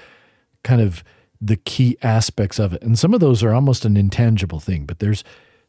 [0.63, 1.03] kind of
[1.41, 2.83] the key aspects of it.
[2.83, 5.25] And some of those are almost an intangible thing, but there's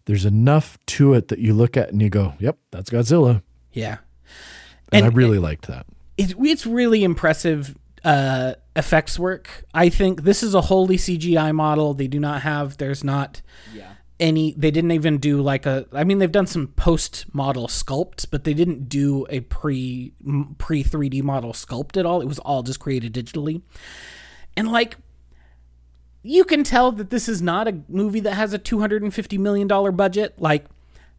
[0.05, 3.99] there's enough to it that you look at and you go, "Yep, that's Godzilla." yeah.
[4.91, 5.85] And, And- I really liked that.
[6.17, 9.63] It, it's really impressive uh, effects work.
[9.73, 11.93] I think this is a wholly CGI model.
[11.93, 13.41] They do not have, there's not
[13.73, 13.93] Yeah.
[14.21, 18.25] Any, they didn't even do like a, I mean, they've done some post model sculpts,
[18.29, 20.13] but they didn't do a pre,
[20.59, 22.21] pre 3D model sculpt at all.
[22.21, 23.63] It was all just created digitally.
[24.55, 24.97] And like,
[26.21, 30.39] you can tell that this is not a movie that has a $250 million budget.
[30.39, 30.65] Like,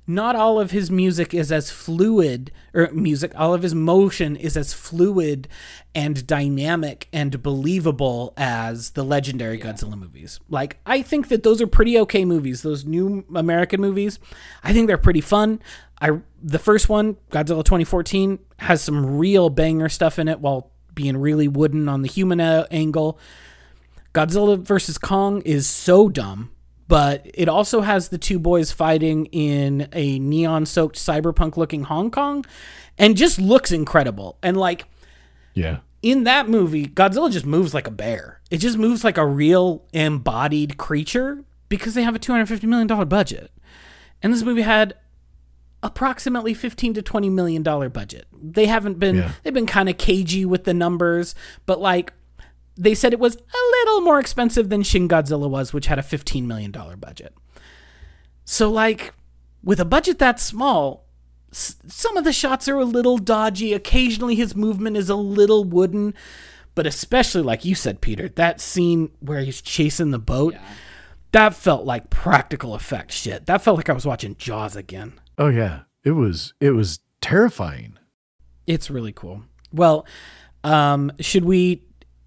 [0.06, 4.56] not all of his music is as fluid, or music, all of his motion is
[4.56, 5.48] as fluid
[5.94, 10.40] and dynamic and believable as the legendary Godzilla movies.
[10.48, 12.62] Like, I think that those are pretty okay movies.
[12.62, 14.18] Those new American movies,
[14.64, 15.60] I think they're pretty fun.
[16.00, 21.16] I the first one, Godzilla 2014, has some real banger stuff in it while being
[21.16, 23.18] really wooden on the human uh, angle.
[24.12, 26.50] Godzilla versus Kong is so dumb,
[26.92, 32.10] but it also has the two boys fighting in a neon soaked cyberpunk looking Hong
[32.10, 32.44] Kong
[32.98, 34.36] and just looks incredible.
[34.42, 34.84] And like
[35.54, 35.78] Yeah.
[36.02, 38.40] in that movie, Godzilla just moves like a bear.
[38.50, 43.50] It just moves like a real embodied creature because they have a $250 million budget.
[44.22, 44.92] And this movie had
[45.82, 48.26] approximately 15 to 20 million dollar budget.
[48.38, 49.32] They haven't been Yeah.
[49.42, 52.12] they've been kind of cagey with the numbers, but like
[52.76, 56.02] they said it was a little more expensive than Shin Godzilla was, which had a
[56.02, 57.34] 15 million dollar budget.
[58.44, 59.12] So like
[59.62, 61.06] with a budget that small,
[61.52, 63.72] s- some of the shots are a little dodgy.
[63.72, 66.14] Occasionally his movement is a little wooden,
[66.74, 70.54] but especially like you said Peter, that scene where he's chasing the boat,
[71.32, 73.46] that felt like practical effect shit.
[73.46, 75.20] That felt like I was watching Jaws again.
[75.38, 75.82] Oh yeah.
[76.04, 77.98] It was it was terrifying.
[78.66, 79.42] It's really cool.
[79.72, 80.04] Well,
[80.64, 81.82] um, should we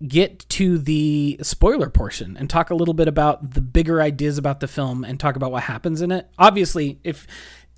[0.07, 4.59] get to the spoiler portion and talk a little bit about the bigger ideas about
[4.59, 6.29] the film and talk about what happens in it?
[6.37, 7.25] Obviously, if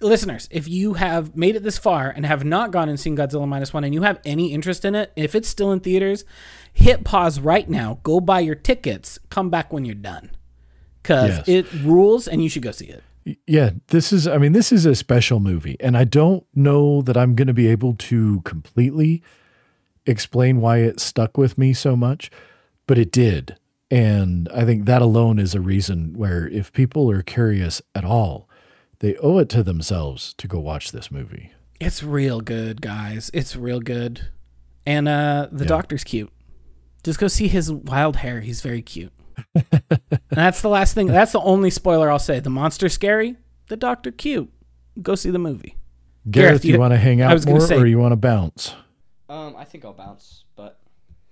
[0.01, 3.47] listeners, if you have made it this far and have not gone and seen Godzilla
[3.47, 6.23] minus one and you have any interest in it, if it's still in theaters,
[6.73, 10.31] hit pause right now, go buy your tickets, come back when you're done.
[11.01, 11.47] Because Yes.
[11.47, 13.03] it rules and you should go see it.
[13.45, 17.17] Yeah, this is I mean this is a special movie and I don't know that
[17.17, 19.21] I'm going to be able to completely
[20.07, 22.31] explain why it stuck with me so much,
[22.87, 23.57] but it did.
[23.91, 28.49] And I think that alone is a reason where if people are curious at all,
[28.99, 31.51] they owe it to themselves to go watch this movie.
[31.79, 33.29] It's real good, guys.
[33.33, 34.29] It's real good.
[34.85, 35.69] And uh the Yeah.
[35.69, 36.31] doctor's cute.
[37.03, 38.41] Just go see his wild hair.
[38.41, 39.13] He's very cute.
[39.55, 39.65] and
[40.31, 41.07] that's the last thing.
[41.07, 42.39] That's the only spoiler I'll say.
[42.39, 43.35] The monster scary,
[43.67, 44.51] the doctor cute.
[45.01, 45.75] Go see the movie.
[46.29, 48.73] Gareth, Gareth, you, you- want to hang out more say- or you want to bounce?
[49.29, 50.79] Um, I think I'll bounce, but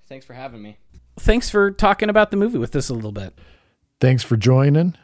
[0.07, 0.77] thanks for having me.
[1.17, 3.37] Thanks for talking about the movie with us a little bit.
[4.01, 4.95] Thanks for joining.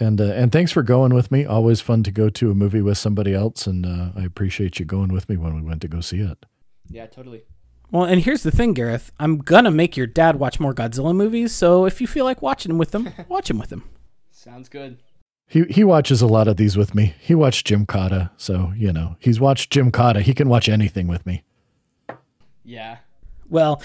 [0.00, 1.44] And, uh, and thanks for going with me.
[1.44, 3.66] Always fun to go to a movie with somebody else.
[3.66, 6.46] And uh, I appreciate you going with me when we went to go see it.
[6.88, 7.42] Yeah, totally.
[7.90, 9.10] Well, and here's the thing, Gareth.
[9.18, 11.52] I'm gonna make your dad watch more Godzilla movies.
[11.54, 13.84] So if you feel like watching them with him, watch them with him.
[14.30, 14.98] Sounds good.
[15.46, 17.14] He he watches a lot of these with me.
[17.18, 20.20] He watched Jim Cotta, so you know he's watched Jim Cotta.
[20.20, 21.42] He can watch anything with me.
[22.68, 22.98] Yeah.
[23.48, 23.82] Well,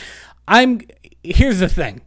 [0.47, 0.81] I'm.
[1.23, 2.01] Here's the thing.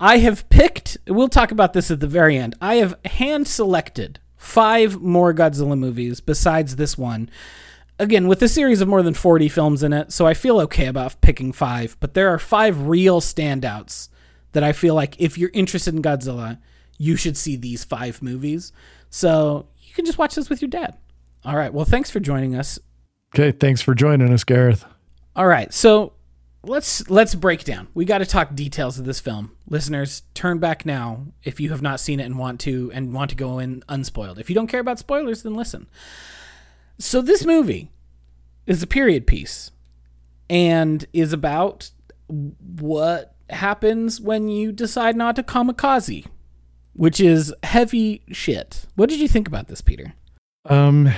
[0.00, 0.98] I have picked.
[1.06, 2.56] We'll talk about this at the very end.
[2.60, 7.30] I have hand selected five more Godzilla movies besides this one.
[7.98, 10.86] Again, with a series of more than 40 films in it, so I feel okay
[10.86, 11.96] about picking five.
[12.00, 14.08] But there are five real standouts
[14.52, 16.58] that I feel like if you're interested in Godzilla,
[16.98, 18.72] you should see these five movies.
[19.10, 20.96] So you can just watch this with your dad.
[21.44, 21.72] All right.
[21.72, 22.78] Well, thanks for joining us.
[23.34, 24.84] Okay, thanks for joining us, Gareth.
[25.36, 26.12] All right, so
[26.62, 27.88] let's let's break down.
[27.94, 29.52] We got to talk details of this film.
[29.68, 33.30] Listeners, turn back now if you have not seen it and want to and want
[33.30, 34.38] to go in unspoiled.
[34.38, 35.88] If you don't care about spoilers, then listen.
[36.98, 37.90] So this movie
[38.66, 39.70] is a period piece
[40.48, 41.90] and is about
[42.28, 46.26] what happens when you decide not to kamikaze,
[46.92, 48.86] which is heavy shit.
[48.96, 50.14] What did you think about this, Peter?
[50.66, 51.10] Um,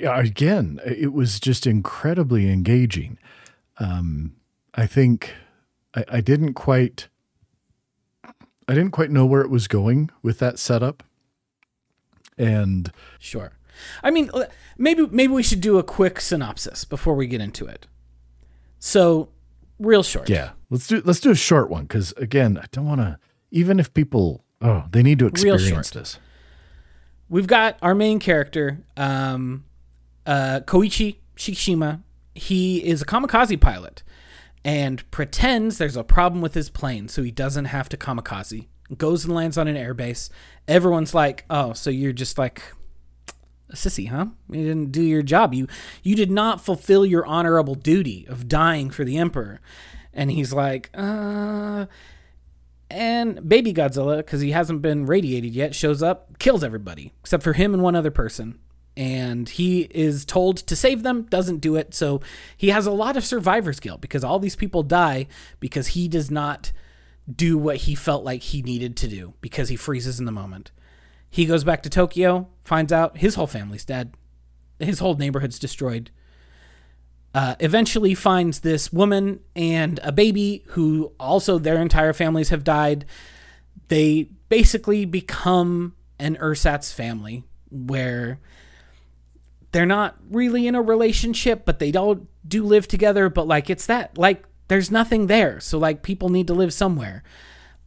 [0.00, 3.18] again, it was just incredibly engaging.
[3.78, 4.36] Um,
[4.74, 5.34] I think
[5.94, 7.08] I, I didn't quite,
[8.24, 11.02] I didn't quite know where it was going with that setup,
[12.38, 13.52] and Sure.
[14.02, 14.30] I mean,
[14.76, 17.86] maybe maybe we should do a quick synopsis before we get into it.
[18.78, 19.28] So,
[19.78, 20.28] real short.
[20.28, 23.18] yeah, let's do let's do a short one because again, I don't want to.
[23.50, 26.18] Even if people, oh, they need to experience this.
[27.28, 29.64] We've got our main character, um,
[30.26, 32.02] uh, Koichi Shikishima.
[32.34, 34.02] He is a kamikaze pilot
[34.64, 38.66] and pretends there's a problem with his plane, so he doesn't have to kamikaze.
[38.96, 40.28] Goes and lands on an airbase.
[40.68, 42.62] Everyone's like, "Oh, so you're just like
[43.70, 44.26] a sissy, huh?
[44.50, 45.54] You didn't do your job.
[45.54, 45.66] You
[46.02, 49.60] you did not fulfill your honorable duty of dying for the emperor."
[50.12, 51.86] And he's like, "Uh."
[52.90, 57.54] And baby Godzilla, because he hasn't been radiated yet, shows up, kills everybody except for
[57.54, 58.58] him and one other person.
[58.96, 61.94] And he is told to save them, doesn't do it.
[61.94, 62.20] So
[62.56, 65.26] he has a lot of survivor's guilt because all these people die
[65.60, 66.72] because he does not
[67.32, 70.72] do what he felt like he needed to do because he freezes in the moment.
[71.30, 74.14] He goes back to Tokyo, finds out his whole family's dead,
[74.78, 76.10] his whole neighborhood's destroyed.
[77.34, 83.06] Uh, eventually finds this woman and a baby who also their entire families have died.
[83.88, 88.38] They basically become an ersatz family where
[89.72, 93.28] they're not really in a relationship, but they all do live together.
[93.28, 97.22] But like it's that like there's nothing there, so like people need to live somewhere.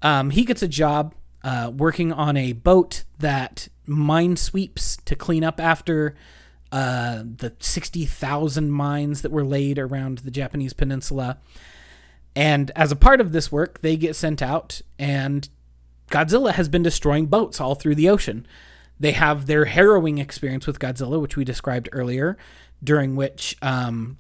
[0.01, 5.43] Um, he gets a job uh, working on a boat that mine sweeps to clean
[5.43, 6.15] up after
[6.71, 11.37] uh, the 60,000 mines that were laid around the Japanese peninsula.
[12.35, 15.47] And as a part of this work, they get sent out, and
[16.11, 18.45] Godzilla has been destroying boats all through the ocean.
[18.99, 22.37] They have their harrowing experience with Godzilla, which we described earlier,
[22.83, 24.17] during which um,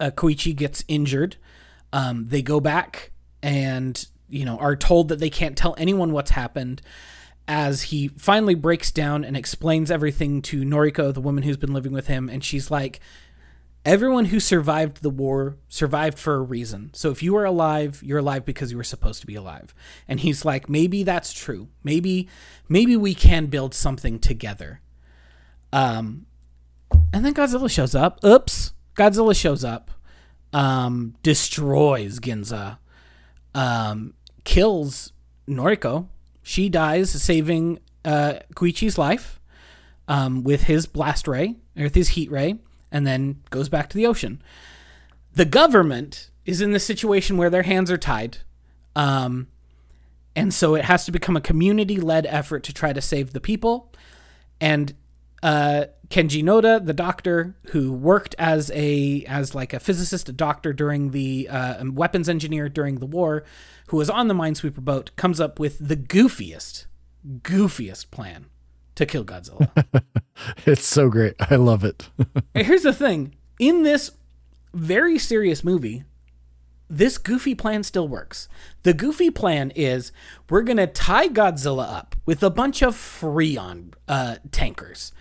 [0.00, 1.36] uh, Koichi gets injured.
[1.92, 3.12] Um, they go back
[3.42, 6.82] and you know are told that they can't tell anyone what's happened
[7.48, 11.92] as he finally breaks down and explains everything to Noriko, the woman who's been living
[11.92, 12.98] with him, and she's like,
[13.86, 16.90] Everyone who survived the war survived for a reason.
[16.92, 19.74] So if you are alive, you're alive because you were supposed to be alive.
[20.08, 21.68] And he's like, maybe that's true.
[21.82, 22.28] Maybe
[22.68, 24.80] maybe we can build something together.
[25.72, 26.26] Um
[27.12, 28.22] and then Godzilla shows up.
[28.24, 28.74] Oops.
[28.94, 29.90] Godzilla shows up.
[30.52, 32.78] Um destroys Ginza.
[33.54, 34.14] Um
[34.44, 35.12] kills
[35.48, 36.08] Noriko
[36.48, 38.34] she dies saving uh,
[38.96, 39.40] life
[40.06, 42.60] um, with his blast ray, or with his heat ray,
[42.90, 44.42] and then goes back to the ocean.
[45.32, 48.38] The government is in the situation where their hands are tied.
[48.94, 49.48] Um,
[50.34, 53.40] and so it has to become a community led effort to try to save the
[53.40, 53.92] people.
[54.60, 54.94] And
[55.42, 60.72] uh, Kenji Noda, the doctor who worked as a as like a physicist, a doctor
[60.72, 63.44] during the uh, weapons engineer during the war,
[63.88, 66.86] who was on the Minesweeper boat, comes up with the goofiest,
[67.42, 68.46] goofiest plan
[68.96, 69.70] to kill Godzilla.
[70.66, 71.34] it's so great.
[71.38, 72.08] I love it.
[72.54, 74.12] Here's the thing in this
[74.74, 76.04] very serious movie,
[76.88, 78.48] this goofy plan still works.
[78.82, 80.12] The goofy plan is
[80.50, 85.12] we're going to tie Godzilla up with a bunch of Freon uh, tankers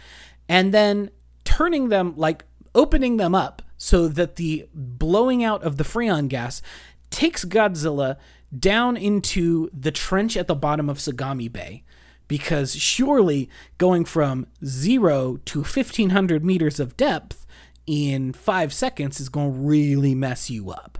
[0.47, 1.09] and then
[1.43, 6.61] turning them, like opening them up so that the blowing out of the Freon gas
[7.09, 8.17] takes Godzilla
[8.57, 11.84] down into the trench at the bottom of Sagami Bay.
[12.28, 17.45] Because surely going from zero to 1500 meters of depth
[17.86, 20.97] in five seconds is going to really mess you up.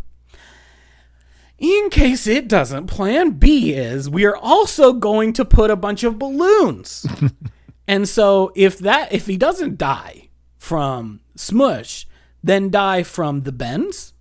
[1.58, 6.04] In case it doesn't, plan B is we are also going to put a bunch
[6.04, 7.08] of balloons.
[7.88, 12.08] and so if that if he doesn't die from smush,
[12.44, 14.14] then die from the bends,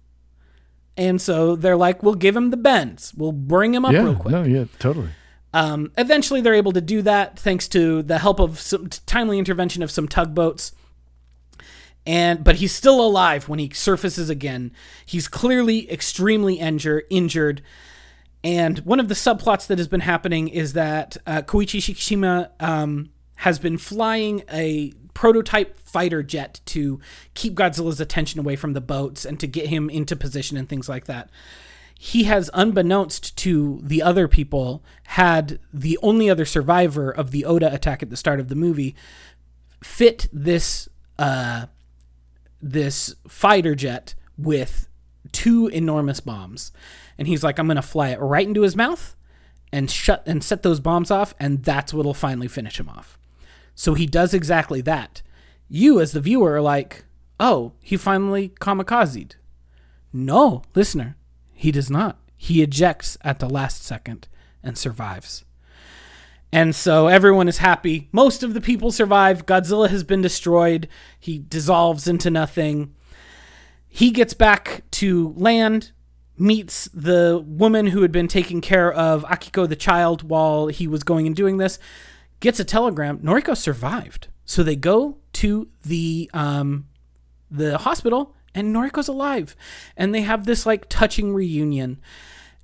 [0.97, 3.13] and so they're like, we'll give him the bends.
[3.15, 4.33] We'll bring him up yeah, real quick.
[4.33, 5.11] No, yeah, totally.
[5.55, 9.85] Um, eventually, they're able to do that thanks to the help of some timely intervention
[9.85, 10.73] of some tugboats.
[12.05, 14.73] And but he's still alive when he surfaces again.
[15.07, 17.63] He's clearly extremely injure, injured.
[18.43, 23.11] And one of the subplots that has been happening is that uh, Koichi Shikishima um,
[23.37, 27.01] has been flying a prototype fighter jet to
[27.35, 30.89] keep Godzilla's attention away from the boats and to get him into position and things
[30.89, 31.31] like that.
[31.99, 37.73] He has, unbeknownst to the other people, had the only other survivor of the Oda
[37.73, 38.95] attack at the start of the movie
[39.83, 40.89] fit this
[41.19, 41.67] uh,
[42.61, 44.89] this fighter jet with
[45.33, 46.73] two enormous bombs,
[47.19, 49.15] and he's like, "I'm gonna fly it right into his mouth."
[49.73, 53.19] And shut and set those bombs off, and that's what'll finally finish him off.
[53.75, 55.21] So he does exactly that.
[55.69, 57.05] You, as the viewer, are like,
[57.41, 59.33] oh, he finally kamikazed.
[60.13, 61.17] No, listener,
[61.55, 62.19] he does not.
[62.37, 64.29] He ejects at the last second
[64.63, 65.45] and survives.
[66.53, 68.09] And so everyone is happy.
[68.13, 69.47] Most of the people survive.
[69.47, 70.89] Godzilla has been destroyed.
[71.19, 72.95] He dissolves into nothing.
[73.89, 75.93] He gets back to land,
[76.39, 81.03] meets the woman who had been taking care of Akiko the child while he was
[81.03, 81.79] going and doing this
[82.41, 83.19] gets a telegram.
[83.19, 86.89] Noriko survived, so they go to the um,
[87.51, 89.57] the hospital, and Noriko's alive,
[89.97, 92.01] and they have this like touching reunion,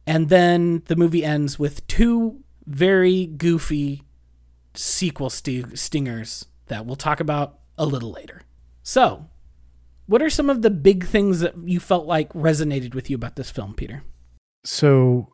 [0.07, 4.03] and then the movie ends with two very goofy
[4.75, 8.43] sequel st- stingers that we'll talk about a little later.
[8.83, 9.27] So,
[10.07, 13.37] what are some of the big things that you felt like resonated with you about
[13.37, 14.03] this film, Peter?
[14.65, 15.33] So,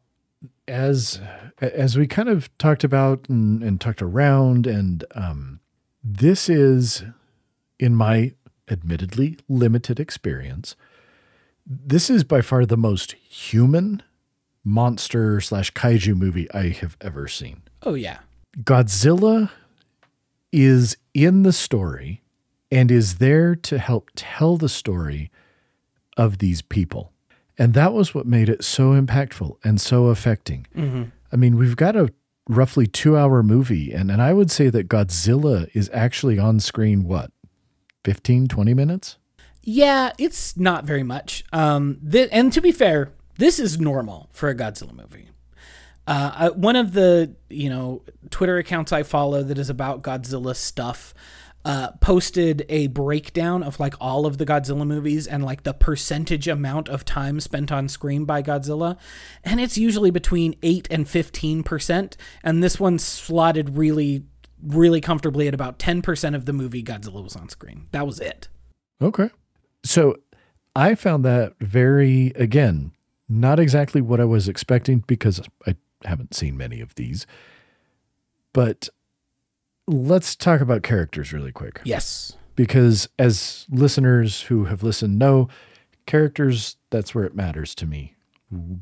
[0.69, 1.21] as
[1.61, 5.61] as we kind of talked about and, and talked around, and um,
[6.03, 7.05] this is,
[7.79, 8.33] in my
[8.69, 10.77] admittedly limited experience,
[11.67, 14.03] this is by far the most human
[14.65, 17.63] monster slash kaiju movie I have ever seen.
[17.83, 18.19] Oh yeah.
[18.59, 19.51] Godzilla
[20.53, 22.23] is in the story
[22.71, 25.31] and is there to help tell the story
[26.17, 27.13] of these people.
[27.59, 30.67] And that was what made it so impactful and so affecting.
[30.77, 31.05] Mm-hmm.
[31.33, 32.13] I mean, we've got a
[32.49, 37.05] roughly two hour movie, and, and I would say that Godzilla is actually on screen,
[37.05, 37.31] what,
[38.07, 39.19] 15, 20 minutes?
[39.65, 41.43] Yeah, it's not very much.
[41.53, 45.31] Um, th- and to be fair, this is normal for a Godzilla movie.
[46.07, 50.55] Uh, I, one of the you know Twitter accounts I follow that is about Godzilla
[50.55, 51.15] stuff
[51.65, 56.47] uh, posted a breakdown of like all of the Godzilla movies and like the percentage
[56.47, 58.97] amount of time spent on screen by Godzilla,
[59.43, 64.27] and it's usually between eight and fifteen percent, and this one slotted really,
[64.63, 67.87] really comfortably at about ten percent of the movie Godzilla was on screen.
[67.93, 68.49] That was it.
[69.01, 69.31] Okay.
[69.85, 70.17] So
[70.75, 72.93] I found that very, again,
[73.29, 77.27] not exactly what I was expecting because I haven't seen many of these.
[78.53, 78.89] But
[79.87, 81.81] let's talk about characters really quick.
[81.85, 82.37] Yes.
[82.55, 85.49] Because as listeners who have listened know,
[86.07, 88.15] characters, that's where it matters to me.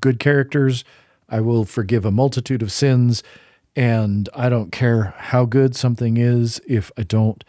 [0.01, 0.85] Good characters,
[1.29, 3.23] I will forgive a multitude of sins.
[3.77, 7.43] And I don't care how good something is if I don't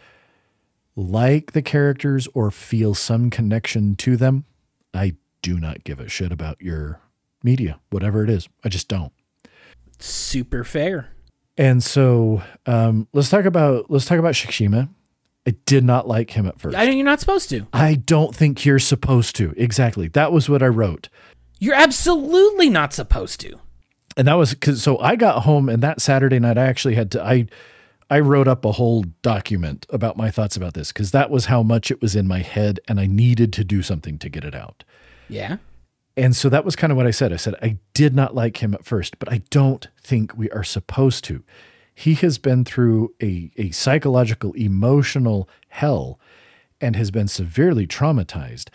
[0.96, 4.44] like the characters or feel some connection to them,
[4.92, 7.00] I do not give a shit about your
[7.42, 8.48] media, whatever it is.
[8.64, 9.12] I just don't.
[9.98, 11.10] Super fair.
[11.56, 14.88] And so um, let's talk about let's talk about Shikishima.
[15.46, 16.76] I did not like him at first.
[16.76, 17.68] I you're not supposed to.
[17.72, 19.54] I don't think you're supposed to.
[19.56, 20.08] Exactly.
[20.08, 21.08] That was what I wrote.
[21.60, 23.60] You're absolutely not supposed to.
[24.16, 27.10] And that was cuz so I got home and that Saturday night I actually had
[27.12, 27.46] to I
[28.08, 31.62] I wrote up a whole document about my thoughts about this cuz that was how
[31.62, 34.54] much it was in my head and I needed to do something to get it
[34.54, 34.84] out.
[35.28, 35.56] Yeah.
[36.16, 37.32] And so that was kind of what I said.
[37.32, 40.64] I said, I did not like him at first, but I don't think we are
[40.64, 41.44] supposed to.
[41.94, 46.18] He has been through a, a psychological, emotional hell
[46.80, 48.68] and has been severely traumatized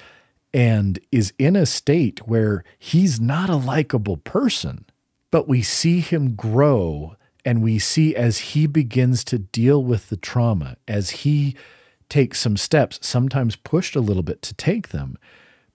[0.53, 4.85] and is in a state where he's not a likable person.
[5.31, 10.17] But we see him grow and we see as he begins to deal with the
[10.17, 11.55] trauma, as he
[12.09, 15.17] takes some steps, sometimes pushed a little bit to take them.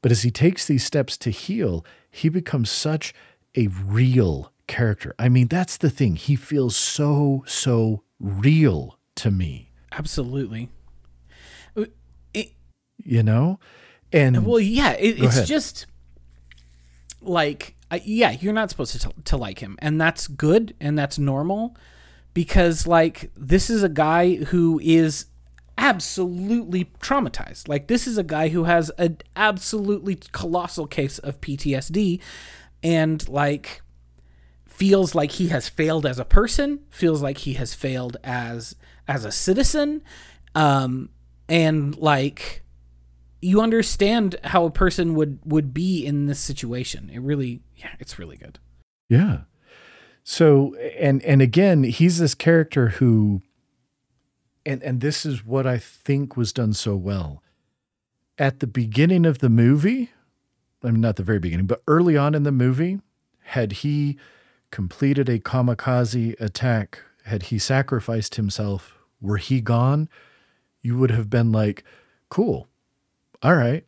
[0.02, 3.14] But as he takes these steps to heal, he becomes such
[3.57, 5.14] a real character.
[5.18, 6.16] I mean, that's the thing.
[6.16, 10.68] He feels so, so real to me, Absolutely.
[11.76, 11.86] Uh,
[12.34, 12.52] it,
[13.02, 13.59] you know?
[14.12, 15.46] And well, yeah, it, it's ahead.
[15.46, 15.86] just
[17.22, 19.76] like, I, yeah, you're not supposed to, to like him.
[19.80, 21.76] And that's good and that's normal
[22.34, 25.26] because, like, this is a guy who is
[25.78, 27.68] absolutely traumatized.
[27.68, 32.20] Like, this is a guy who has an absolutely colossal case of PTSD
[32.82, 33.82] and, like,
[34.76, 38.76] feels like he has failed as a person, feels like he has failed as
[39.09, 40.03] as a citizen,
[40.55, 41.09] um,
[41.49, 42.62] and like
[43.41, 47.11] you understand how a person would would be in this situation.
[47.12, 48.59] It really, yeah, it's really good.
[49.09, 49.41] Yeah.
[50.24, 53.43] So and and again, he's this character who
[54.64, 57.43] and and this is what I think was done so well.
[58.39, 60.11] At the beginning of the movie,
[60.82, 63.01] I mean not the very beginning, but early on in the movie,
[63.45, 64.18] had he
[64.70, 70.09] completed a kamikaze attack, had he sacrificed himself, were he gone,
[70.82, 71.84] you would have been like,
[72.28, 72.68] cool.
[73.47, 73.84] All right.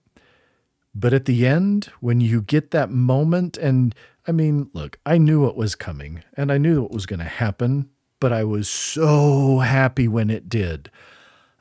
[0.94, 3.92] But at the end, when you get that moment, and
[4.24, 7.24] I mean, look, I knew what was coming and I knew what was going to
[7.24, 7.90] happen,
[8.20, 10.92] but I was so happy when it did.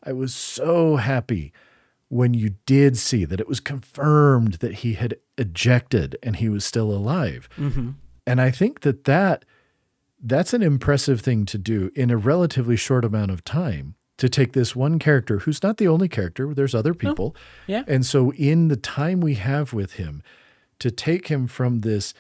[0.03, 1.51] I was so happy
[2.07, 6.63] when you did see that it was confirmed that he had ejected and he was
[6.63, 7.49] still alive.
[7.57, 7.93] Mm-hmm.
[8.27, 9.43] And I think that that
[10.23, 14.53] that's an impressive thing to do in a relatively short amount of time to take
[14.53, 17.36] this one character who's not the only character there's other people
[17.68, 17.84] yeah.
[17.88, 20.24] and so in the time we have with him
[20.80, 22.13] to take him from this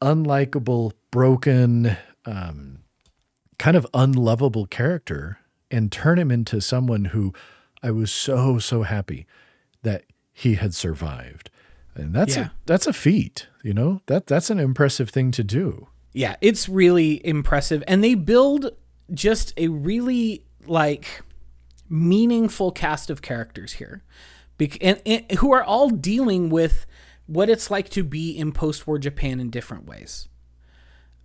[0.00, 2.78] unlikable broken um,
[3.58, 5.38] kind of unlovable character
[5.70, 7.32] and turn him into someone who
[7.82, 9.26] i was so so happy
[9.82, 11.50] that he had survived
[11.94, 12.46] and that's Yeah.
[12.46, 16.68] a that's a feat you know that that's an impressive thing to do Yeah, it's
[16.68, 17.82] really impressive.
[17.86, 18.70] And they build
[19.12, 21.22] just a really like
[21.88, 24.02] meaningful cast of characters here.
[24.56, 26.86] Bec- and, and who are all dealing with
[27.26, 30.28] what it's like to be in post-war Japan in different ways.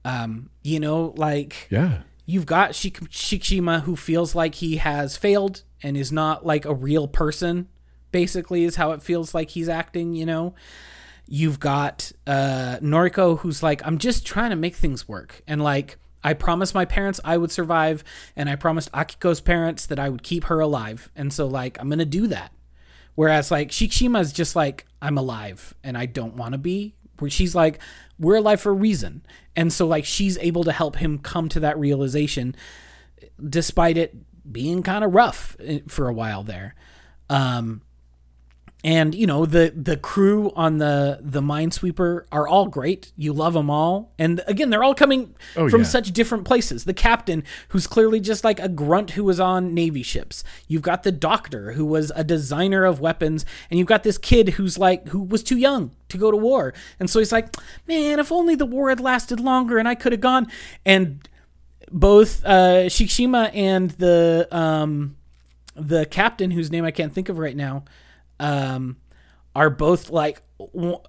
[0.05, 5.63] Um, you know, like yeah you've got Shik- Shikishima who feels like he has failed
[5.81, 7.67] and is not like a real person
[8.11, 10.53] basically is how it feels like he's acting you know
[11.25, 15.41] You've got uh, Noriko, who's like, I'm just trying to make things work.
[15.47, 18.03] And like, I promised my parents I would survive,
[18.35, 21.11] and I promised Akiko's parents that I would keep her alive.
[21.15, 22.53] And so, like, I'm to do that.
[23.15, 26.95] Whereas, like, Shikishima is just like, I'm alive and I don't want to be.
[27.19, 27.79] Where she's like,
[28.19, 29.23] we're alive for a reason.
[29.55, 32.55] And so, like, she's able to help him come to that realization
[33.49, 34.15] despite it
[34.51, 36.75] being kind of rough eh, for a while there.
[37.29, 37.81] Um,
[38.85, 43.13] and you know the the crew on the the minesweeper are all great.
[43.15, 44.11] You love them all.
[44.19, 45.87] And again they're all coming Oh, from yeah.
[45.87, 46.83] such different places.
[46.83, 50.43] The captain who's clearly just like a grunt who was on navy ships.
[50.67, 53.45] You've got the doctor who was a designer of weapons.
[53.69, 56.73] And you've got this kid who's like who was too young to go to war.
[56.99, 57.55] And so he's like
[57.87, 60.47] man if only the war had lasted longer and i could have gone.
[60.85, 61.27] And
[61.91, 65.15] both uh shikishima and the um
[65.75, 67.83] the captain whose name I can't think of right now
[68.43, 68.97] um
[69.55, 70.41] are both like
[70.73, 70.99] w-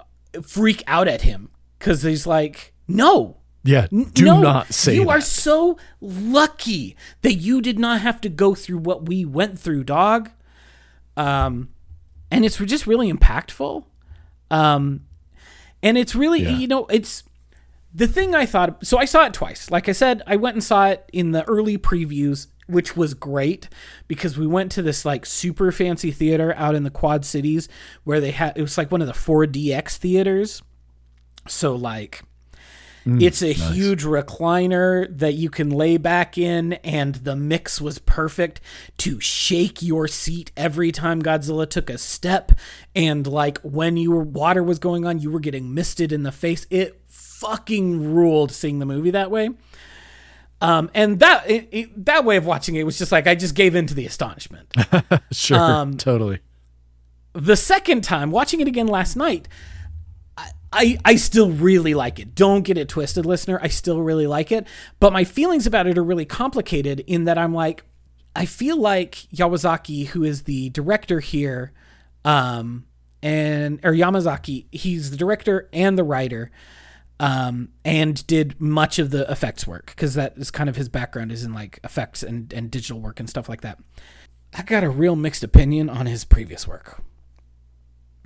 [0.43, 3.87] freak out at him cuz he's like no Yeah.
[3.91, 5.11] Do no, not say you that.
[5.11, 9.85] are so lucky that you did not have to go through what we went through
[9.85, 10.31] dog
[11.17, 11.69] um
[12.31, 13.85] and it's just really impactful
[14.51, 15.01] um
[15.83, 16.57] and it's really Yeah.
[16.59, 17.23] you know it's
[17.95, 19.71] the thing I thought so I saw it twice.
[19.71, 23.69] Like I said, I went and saw it in the early previews, which was great
[24.09, 27.69] because we went to this like super fancy theater out in the Quad Cities
[28.05, 30.63] where they had it was like one of the 4DX theaters.
[31.47, 32.23] So like
[33.05, 37.99] mm, it's a huge recliner that you can lay back in, and the mix was
[37.99, 38.61] perfect
[38.99, 42.53] to shake your seat every time Godzilla took a step.
[42.95, 46.67] And like when your water was going on, you were getting misted in the face.
[46.71, 49.51] It fucking ruled seeing the movie that way.
[50.65, 53.55] Um, and that it, it, that way of watching it was just like I just
[53.55, 54.73] gave in to the astonishment.
[55.33, 55.59] sure.
[55.59, 56.41] um, totally.
[57.35, 59.49] the second time watching it again last night
[60.37, 64.27] I, I i still really like it don't get it twisted listener i still really
[64.29, 64.67] like it
[65.01, 67.83] but my feelings about it are really complicated in that i'm like
[68.37, 71.73] i feel like yawazaki who is the director here
[72.25, 72.85] um
[73.23, 76.53] and or yamazaki he's the director and the writer
[77.21, 81.33] um, and did much of the effects work because that is kind of his background
[81.33, 83.79] is in like effects and, and digital work and stuff like that.
[84.53, 87.03] I got a real mixed opinion on his previous work.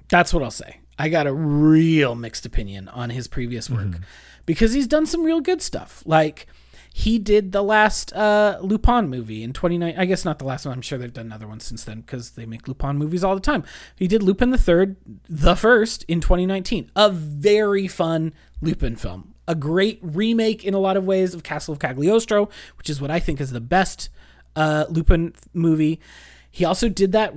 [0.08, 0.80] That's what I'll say.
[0.98, 4.00] I got a real mixed opinion on his previous work
[4.46, 6.02] because he's done some real good stuff.
[6.04, 6.48] Like
[6.92, 9.94] he did the last uh, Lupin movie in 29.
[9.96, 10.74] I guess not the last one.
[10.74, 13.40] I'm sure they've done another one since then because they make Lupin movies all the
[13.40, 13.64] time.
[13.96, 14.96] He did Lupin the Third,
[15.28, 16.90] the first in 2019.
[16.96, 19.34] A very fun Lupin film.
[19.46, 23.10] A great remake in a lot of ways of Castle of Cagliostro, which is what
[23.10, 24.10] I think is the best
[24.56, 26.00] uh, Lupin movie.
[26.50, 27.34] He also did that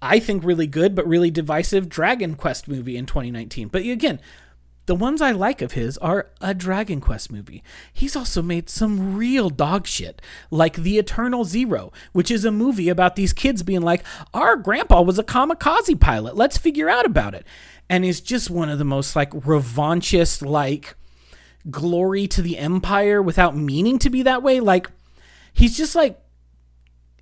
[0.00, 3.68] I think really good but really divisive Dragon Quest movie in 2019.
[3.68, 4.20] But again,
[4.88, 7.62] the ones I like of his are a Dragon Quest movie.
[7.92, 12.88] He's also made some real dog shit, like The Eternal Zero, which is a movie
[12.88, 16.36] about these kids being like, Our grandpa was a kamikaze pilot.
[16.36, 17.46] Let's figure out about it.
[17.90, 20.94] And is just one of the most like revanchist, like
[21.70, 24.58] glory to the empire without meaning to be that way.
[24.58, 24.90] Like,
[25.52, 26.18] he's just like,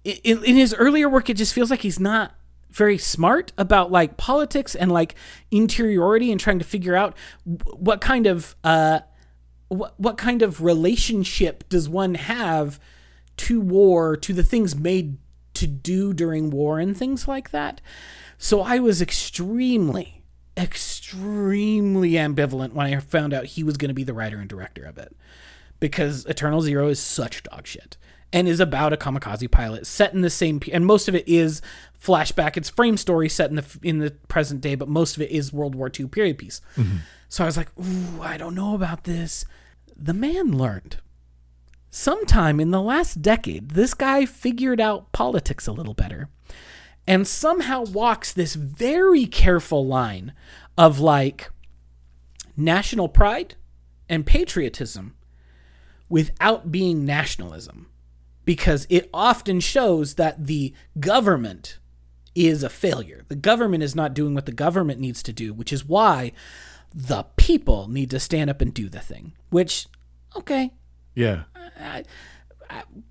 [0.04, 2.35] in, in his earlier work, it just feels like he's not
[2.76, 5.14] very smart about like politics and like
[5.50, 9.00] interiority and trying to figure out what kind of uh
[9.68, 12.78] what what kind of relationship does one have
[13.36, 15.16] to war to the things made
[15.54, 17.80] to do during war and things like that.
[18.38, 20.22] So i was extremely
[20.58, 24.84] extremely ambivalent when i found out he was going to be the writer and director
[24.84, 25.14] of it
[25.80, 27.96] because Eternal Zero is such dog shit
[28.32, 31.62] and is about a kamikaze pilot set in the same and most of it is
[32.02, 35.30] flashback it's frame story set in the in the present day but most of it
[35.30, 36.60] is World War II period piece.
[36.76, 36.98] Mm-hmm.
[37.28, 39.44] So I was like, "Ooh, I don't know about this."
[39.96, 40.98] The man learned
[41.90, 46.28] sometime in the last decade this guy figured out politics a little better
[47.06, 50.32] and somehow walks this very careful line
[50.76, 51.50] of like
[52.56, 53.54] national pride
[54.08, 55.14] and patriotism
[56.08, 57.88] without being nationalism
[58.46, 61.78] because it often shows that the government
[62.34, 63.24] is a failure.
[63.28, 66.32] The government is not doing what the government needs to do, which is why
[66.94, 69.34] the people need to stand up and do the thing.
[69.50, 69.86] Which,
[70.34, 70.72] okay,
[71.14, 71.44] Yeah.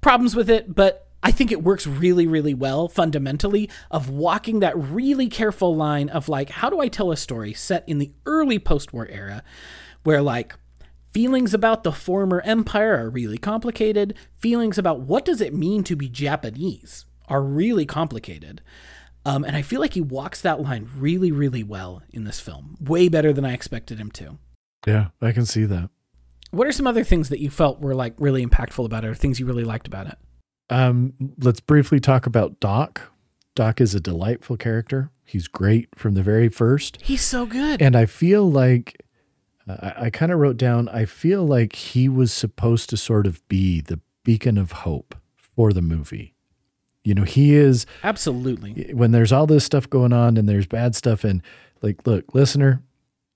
[0.01, 4.77] problems with it, but I think it works really, really well fundamentally of walking that
[4.77, 8.59] really careful line of like, how do I tell a story set in the early
[8.59, 9.43] post war era
[10.03, 10.55] where like
[11.15, 15.95] feelings about the former empire are really complicated, feelings about what does it mean to
[15.95, 18.61] be Japanese are really complicated.
[19.23, 22.75] Um, and I feel like he walks that line really, really well in this film.
[22.81, 24.39] Way better than I expected him to.
[24.85, 25.89] Yeah, I can see that.
[26.51, 29.15] What are some other things that you felt were like really impactful about it, or
[29.15, 30.17] things you really liked about it?
[30.69, 33.01] Um, let's briefly talk about Doc.
[33.55, 35.11] Doc is a delightful character.
[35.23, 37.01] He's great from the very first.
[37.01, 37.81] He's so good.
[37.81, 38.97] And I feel like
[39.67, 43.45] I, I kind of wrote down, I feel like he was supposed to sort of
[43.47, 46.33] be the beacon of hope for the movie.
[47.03, 48.91] You know, he is Absolutely.
[48.93, 51.41] when there's all this stuff going on and there's bad stuff and
[51.81, 52.81] like look, listener,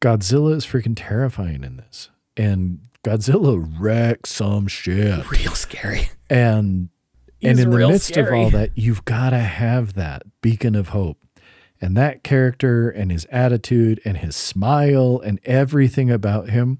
[0.01, 2.09] Godzilla is freaking terrifying in this.
[2.35, 5.29] And Godzilla wrecks some shit.
[5.29, 6.09] Real scary.
[6.29, 6.89] And
[7.39, 10.89] He's and in the midst of all that, you've got to have that beacon of
[10.89, 11.17] hope.
[11.81, 16.79] And that character and his attitude and his smile and everything about him,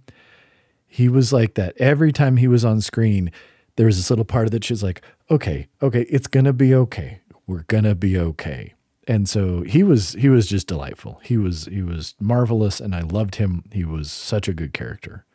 [0.88, 1.78] he was like that.
[1.78, 3.32] Every time he was on screen,
[3.76, 7.22] there was this little part of that she's like, okay, okay, it's gonna be okay.
[7.47, 8.74] We're gonna be okay.
[9.08, 11.20] And so he was he was just delightful.
[11.24, 13.64] He was he was marvelous and I loved him.
[13.72, 15.26] He was such a good character.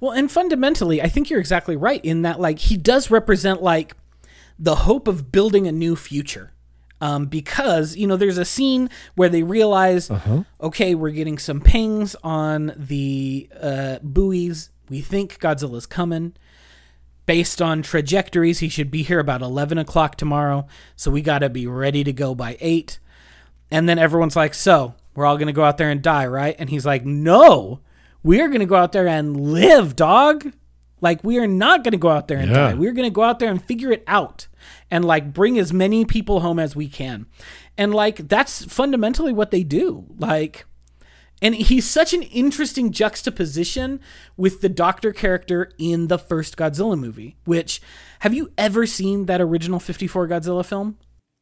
[0.00, 3.96] Well, and fundamentally, I think you're exactly right in that, like, he does represent, like,
[4.58, 6.52] the hope of building a new future.
[7.04, 10.10] Um, because, you know, there's a scene where they realize,
[10.60, 14.70] okay, we're getting some pings on the uh, buoys.
[14.88, 16.32] We think Godzilla's coming.
[17.26, 20.66] Based on trajectories, he should be here about 11 o'clock tomorrow.
[20.96, 22.98] So we got to be ready to go by 8.
[23.70, 26.54] And then everyone's like, so we're all going to go out there and die, right?
[26.58, 27.80] And he's like, no,
[28.22, 30.52] we are going to go out there and live, dog.
[31.00, 32.56] Like, we are not going to go out there and Yeah.
[32.70, 32.74] die.
[32.74, 34.48] We're going to go out there and figure it out
[34.94, 37.26] and like bring as many people home as we can.
[37.76, 40.06] And like, that's fundamentally what they do.
[40.18, 40.66] Like,
[41.42, 43.98] and he's such an interesting juxtaposition
[44.36, 47.82] with the doctor character in the first Godzilla movie, which
[48.20, 50.96] have you ever seen that original 54 Godzilla film?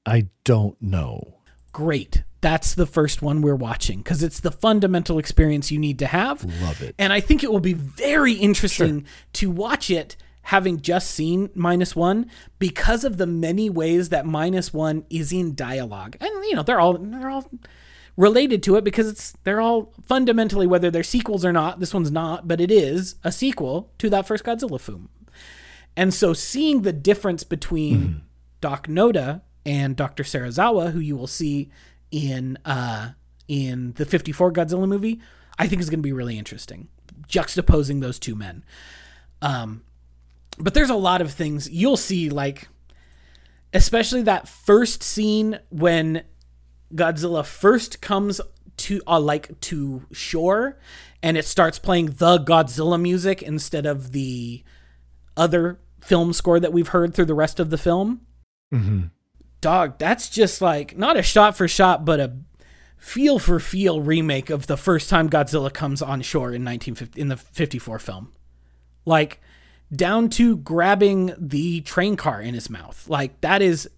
[0.07, 1.41] I don't know.
[1.73, 2.25] Great.
[2.41, 6.43] That's the first one we're watching because it's the fundamental experience you need to have.
[6.63, 6.95] Love it.
[6.99, 11.95] And I think it will be very interesting to watch it having just seen minus
[11.95, 16.17] one because of the many ways that minus one is in dialogue.
[16.21, 17.49] And you know, they're all they're all
[18.17, 22.11] related to it because it's they're all fundamentally whether they're sequels or not, this one's
[22.11, 25.09] not, but it is a sequel to that first Godzilla film.
[25.97, 28.23] And so seeing the difference between
[28.61, 30.23] Doc Noda and Dr.
[30.23, 31.71] Serizawa, who you will see
[32.11, 33.11] in uh
[33.49, 35.21] in the 54 Godzilla movie,
[35.59, 36.89] I think is going to be really interesting.
[37.29, 38.65] Juxtaposing those two men.
[39.41, 39.83] Um
[40.59, 42.69] but there's a lot of things you'll see like
[43.75, 46.23] especially that first scene when
[46.95, 48.41] Godzilla first comes
[48.79, 50.79] to uh, like to shore
[51.23, 54.63] and it starts playing the Godzilla music instead of the
[55.37, 58.23] other film score that we've heard through the rest of the film.
[58.75, 59.11] Mhm.
[59.61, 62.37] Dog, that's just like not a shot for shot, but a
[62.99, 67.29] feel for feel remake of the first time Godzilla comes on shore in 1950 in
[67.29, 68.33] the 54 film.
[69.07, 69.41] Like
[69.95, 73.09] down to grabbing the train car in his mouth.
[73.09, 73.89] Like that is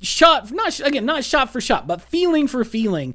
[0.00, 3.14] shot not again not shot for shot, but feeling for feeling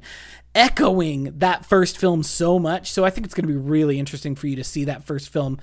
[0.54, 2.90] echoing that first film so much.
[2.90, 5.28] So I think it's going to be really interesting for you to see that first
[5.28, 5.58] film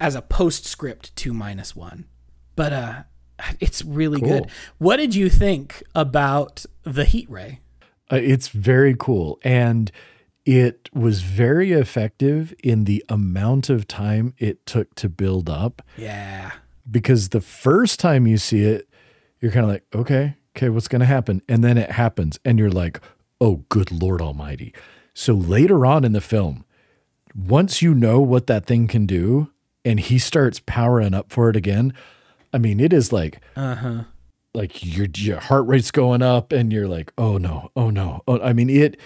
[0.00, 2.04] as a postscript to minus 1.
[2.56, 3.02] But uh
[3.60, 4.28] it's really Cool.
[4.28, 4.50] good.
[4.78, 7.60] What did you think about the heat ray?
[8.12, 9.40] Uh, it's very cool.
[9.42, 9.90] And
[10.46, 16.50] it was very effective in the amount of time it took to build up Yeah.
[16.90, 18.88] because the first time you see it,
[19.40, 21.40] you're kind of like, okay, okay, what's going to happen?
[21.48, 23.00] And then it happens and you're like,
[23.40, 24.74] oh, good Lord Almighty.
[25.14, 26.64] So later on in the film,
[27.34, 29.50] once you know what that thing can do
[29.84, 31.92] and he starts powering up for it again,
[32.52, 34.04] I mean, it is like, Uh-huh.
[34.54, 38.38] like your your heart rate's going up and you're like oh no oh no oh,
[38.40, 38.96] i mean it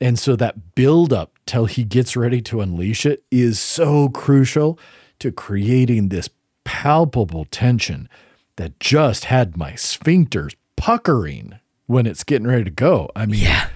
[0.00, 4.78] and so that build up till he gets ready to unleash it is so crucial
[5.18, 6.28] to creating this
[6.64, 8.08] palpable tension
[8.56, 13.68] that just had my sphincters puckering when it's getting ready to go i mean Yeah.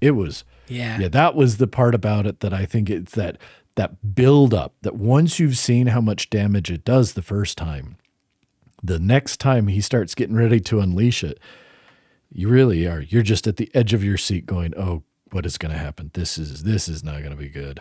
[0.00, 0.98] it was Yeah.
[1.00, 3.38] yeah that was the part about it that i think it's that
[3.74, 7.96] that build up that once you've seen how much damage it does the first time
[8.82, 11.38] the next time he starts getting ready to unleash it
[12.30, 15.58] you really are you're just at the edge of your seat going oh what is
[15.58, 17.80] going to happen this is this is not going to be good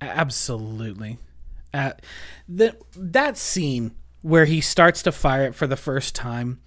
[0.00, 1.18] Absolutely.
[1.74, 1.92] Uh,
[2.48, 6.60] that scene where he starts to fire it for the first time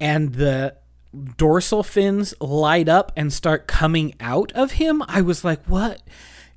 [0.00, 0.76] and the
[1.36, 6.02] dorsal fins light up and start coming out of him, I was like, what?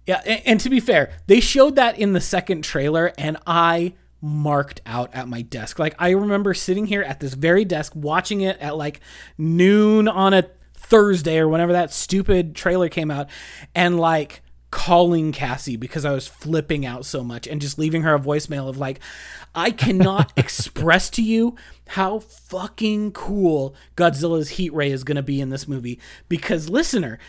[0.05, 3.93] Yeah, and, and to be fair, they showed that in the second trailer and I
[4.22, 5.78] marked out at my desk.
[5.78, 8.99] Like I remember sitting here at this very desk watching it at like
[9.38, 10.49] noon on a
[10.86, 13.30] Thursday or whenever that stupid trailer came out
[13.74, 18.16] and like calling Cassie because I was flipping out so much and just leaving her
[18.16, 19.00] a voicemail of like,
[19.56, 21.56] I cannot express to you
[21.88, 26.00] how fucking cool Godzilla's heat ray is going to be in this movie.
[26.28, 27.20] Because, listener,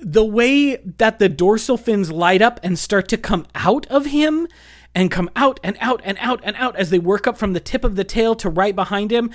[0.00, 4.48] the way that the dorsal fins light up and start to come out of him
[4.94, 7.60] and come out and out and out and out as they work up from the
[7.60, 9.30] tip of the tail to right behind him.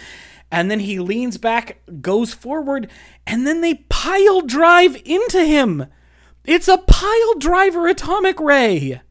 [0.51, 2.89] And then he leans back, goes forward,
[3.27, 5.85] and then they pile drive into him.
[6.45, 9.01] It's a pile driver atomic ray.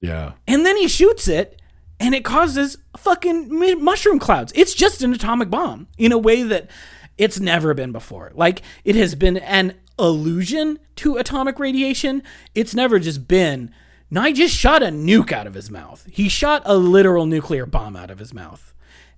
[0.00, 0.32] Yeah.
[0.46, 1.60] And then he shoots it,
[2.00, 3.48] and it causes fucking
[3.82, 4.52] mushroom clouds.
[4.56, 6.68] It's just an atomic bomb in a way that
[7.16, 8.32] it's never been before.
[8.34, 12.22] Like, it has been an allusion to atomic radiation.
[12.54, 13.72] It's never just been
[14.10, 16.06] Nye just shot a nuke out of his mouth.
[16.10, 18.72] He shot a literal nuclear bomb out of his mouth.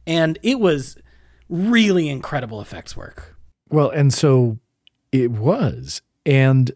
[0.07, 0.97] And it was
[1.49, 3.36] really incredible effects work.
[3.68, 4.59] Well, and so
[5.12, 6.03] it was.
[6.26, 6.72] And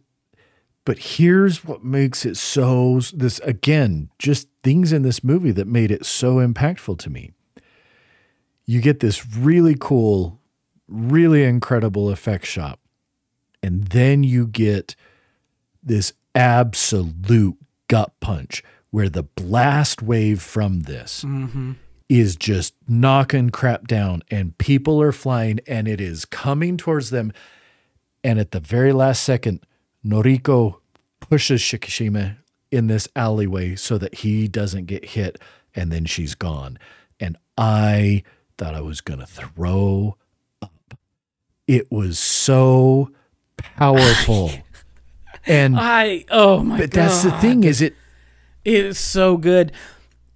[0.84, 5.90] but here's what makes it so this again, just things in this movie that made
[5.90, 7.32] it so impactful to me.
[8.66, 10.40] You get this really cool,
[10.86, 12.78] really incredible effect shot.
[13.62, 14.94] And then you get
[15.82, 17.56] this absolute
[17.88, 21.72] gut punch where the blast wave from this mm-hmm.
[22.08, 27.32] is just knocking crap down and people are flying and it is coming towards them.
[28.22, 29.66] And at the very last second,
[30.06, 30.76] Noriko
[31.18, 32.36] pushes Shikishima
[32.70, 35.40] in this alleyway so that he doesn't get hit
[35.74, 36.78] and then she's gone.
[37.18, 38.22] And I
[38.58, 40.16] thought I was going to throw
[40.62, 40.94] up.
[41.66, 43.10] It was so
[43.56, 44.52] powerful.
[45.46, 46.90] and I oh my but god.
[46.90, 47.94] But that's the thing is it
[48.64, 49.72] it is so good.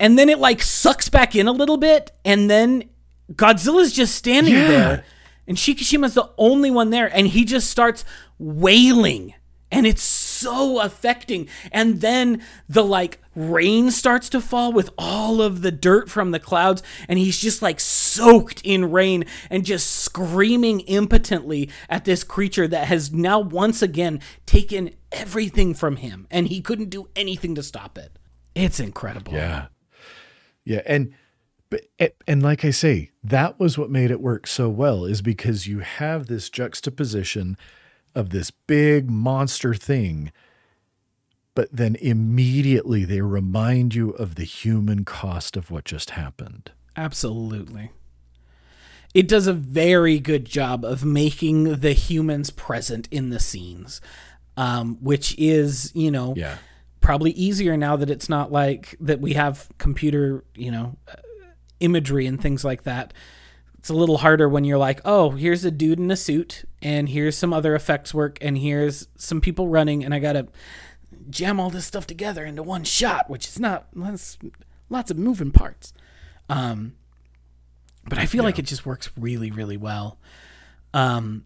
[0.01, 2.85] And then it like sucks back in a little bit and then
[3.33, 4.69] Godzilla's just standing Yeah.
[4.69, 5.05] there
[5.47, 8.05] and Shikishima's the only one there and he just starts
[8.39, 9.35] wailing
[9.73, 15.63] and it's so affecting and then the like rain starts to fall with all of
[15.63, 20.81] the dirt from the clouds and he's just like soaked in rain and just screaming
[20.81, 26.61] impotently at this creature that has now once again taken everything from him and he
[26.61, 28.19] couldn't do anything to stop it
[28.55, 29.67] it's incredible Yeah.
[30.69, 31.15] Yeah, and
[31.71, 31.87] but
[32.27, 35.79] and like I say, that was what made it work so well is because you
[35.79, 37.57] have this juxtaposition
[38.15, 40.31] of this big monster thing
[41.59, 46.71] but then immediately they remind you of the human cost of what just happened.
[46.97, 47.91] Absolutely.
[49.13, 54.01] It does a very good job of making the humans present in the scenes,
[54.57, 56.59] um, which is, you know, Yeah.
[57.01, 61.17] probably easier now that it's not like that we have computer, you know, uh,
[61.81, 63.13] imagery and things like that.
[63.79, 67.09] It's a little harder when you're like, oh, here's a dude in a suit, and
[67.09, 70.47] here's some other effects work, and here's some people running, and I gotta
[71.31, 74.39] jam all this stuff together into one shot, which is not that's
[74.89, 75.93] lots of moving parts.
[76.49, 76.95] Um,
[78.09, 80.19] but I feel like it just works really, really well.
[80.95, 81.45] Um,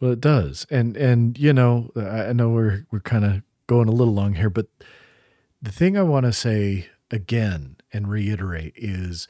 [0.00, 3.88] Well, it does, and and you know, I I know we're we're kind of going
[3.88, 4.66] a little long here, but
[5.60, 9.26] the thing I want to say again and reiterate is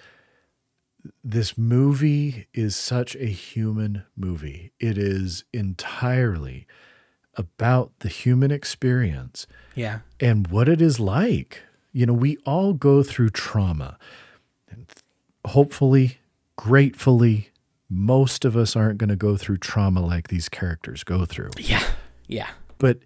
[1.22, 4.72] this movie is such a human movie.
[4.80, 6.66] It is entirely
[7.36, 11.62] about the human experience yeah, and what it is like.
[11.92, 13.98] You know, we all go through trauma.
[14.70, 14.86] And
[15.46, 16.18] hopefully,
[16.56, 17.50] gratefully,
[17.88, 21.50] most of us aren't going to go through trauma like these characters go through.
[21.58, 21.84] yeah,
[22.26, 22.98] yeah, But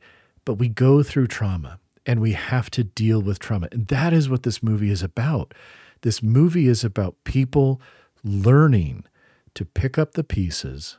[0.45, 3.69] but we go through trauma and we have to deal with trauma.
[3.71, 5.53] And that is what this movie is about.
[6.01, 7.83] This movie is about people
[8.25, 9.05] learning
[9.55, 10.97] to pick up the pieces,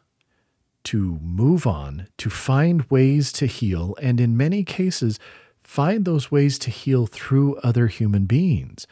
[0.85, 5.19] to move on, to find ways to heal, and in many cases,
[5.63, 8.87] find those ways to heal through other human beings.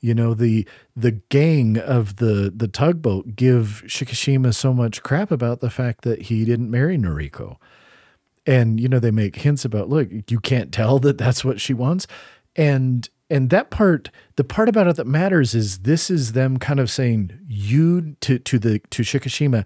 [0.00, 0.66] You know, the
[0.96, 6.22] the gang of the the tugboat give Shikishima so much crap about the fact that
[6.22, 7.56] he didn't marry Noriko
[8.46, 11.74] and you know they make hints about look you can't tell that that's what she
[11.74, 12.06] wants
[12.56, 16.80] and and that part the part about it that matters is this is them kind
[16.80, 19.64] of saying you to to the to Shikishima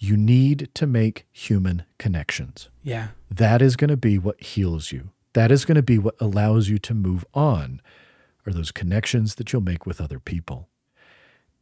[0.00, 2.68] you need to make human connections.
[2.82, 5.10] Yeah, that is going to be what heals you.
[5.34, 7.80] That is going to be what allows you to move on
[8.46, 10.68] are those connections that you'll make with other people.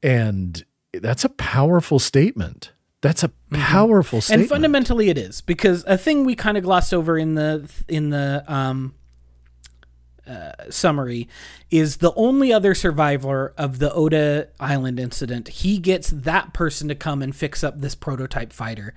[0.03, 2.73] And that's a powerful statement.
[3.01, 4.43] That's a powerful statement.
[4.43, 8.11] and fundamentally it is because a thing we kind of glossed over in the in
[8.11, 8.95] the um,
[10.29, 11.29] uh, summary
[11.71, 15.49] is the only other survivor of the Oda Island incident.
[15.49, 18.95] He gets that person to come and fix up this prototype fighter.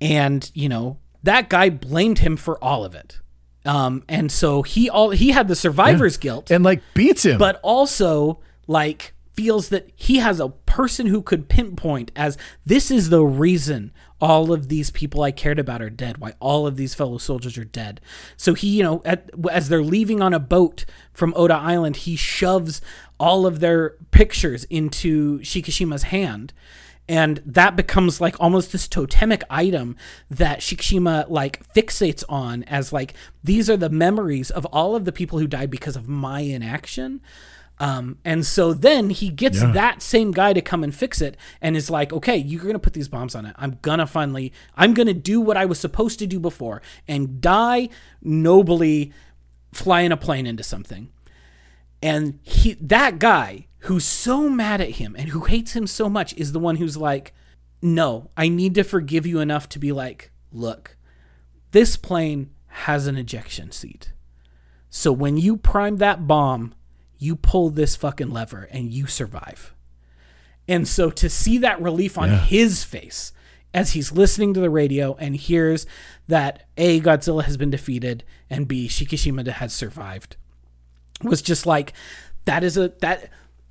[0.00, 3.20] and you know that guy blamed him for all of it.
[3.64, 7.38] Um, and so he all he had the survivor's guilt, and like beats him.
[7.38, 12.36] but also like feels that he has a person who could pinpoint as
[12.66, 16.66] this is the reason all of these people I cared about are dead, why all
[16.66, 18.00] of these fellow soldiers are dead.
[18.36, 22.16] So he, you know, at, as they're leaving on a boat from Odo Island, he
[22.16, 22.80] shoves
[23.18, 26.52] all of their pictures into Shikishima's hand.
[27.06, 29.96] And that becomes like almost this totemic item
[30.30, 33.12] that Shikishima like fixates on as like
[33.42, 37.20] these are the memories of all of the people who died because of my inaction.
[37.80, 39.72] Um, and so then he gets Yeah.
[39.72, 42.78] that same guy to come and fix it and is like, okay, you're going to
[42.78, 43.54] put these bombs on it.
[43.58, 46.82] I'm going to finally, I'm going to do what I was supposed to do before
[47.08, 47.88] and die
[48.22, 49.12] nobly
[49.72, 51.10] flying a plane into something.
[52.00, 56.32] And he, that guy who's so mad at him and who hates him so much
[56.34, 57.34] is the one who's like,
[57.82, 60.96] no, I need to forgive you enough to be like, look,
[61.72, 64.12] this plane has an ejection seat.
[64.90, 66.74] So when you prime that bomb,
[67.18, 69.74] you pull this fucking lever and you survive.
[70.66, 72.38] And so to see that relief on Yeah.
[72.44, 73.32] his face
[73.72, 75.84] as he's listening to the radio and hears
[76.28, 80.36] that A, Godzilla has been defeated, and B, Shikishima has survived
[81.22, 81.92] was just like
[82.44, 83.30] that is a that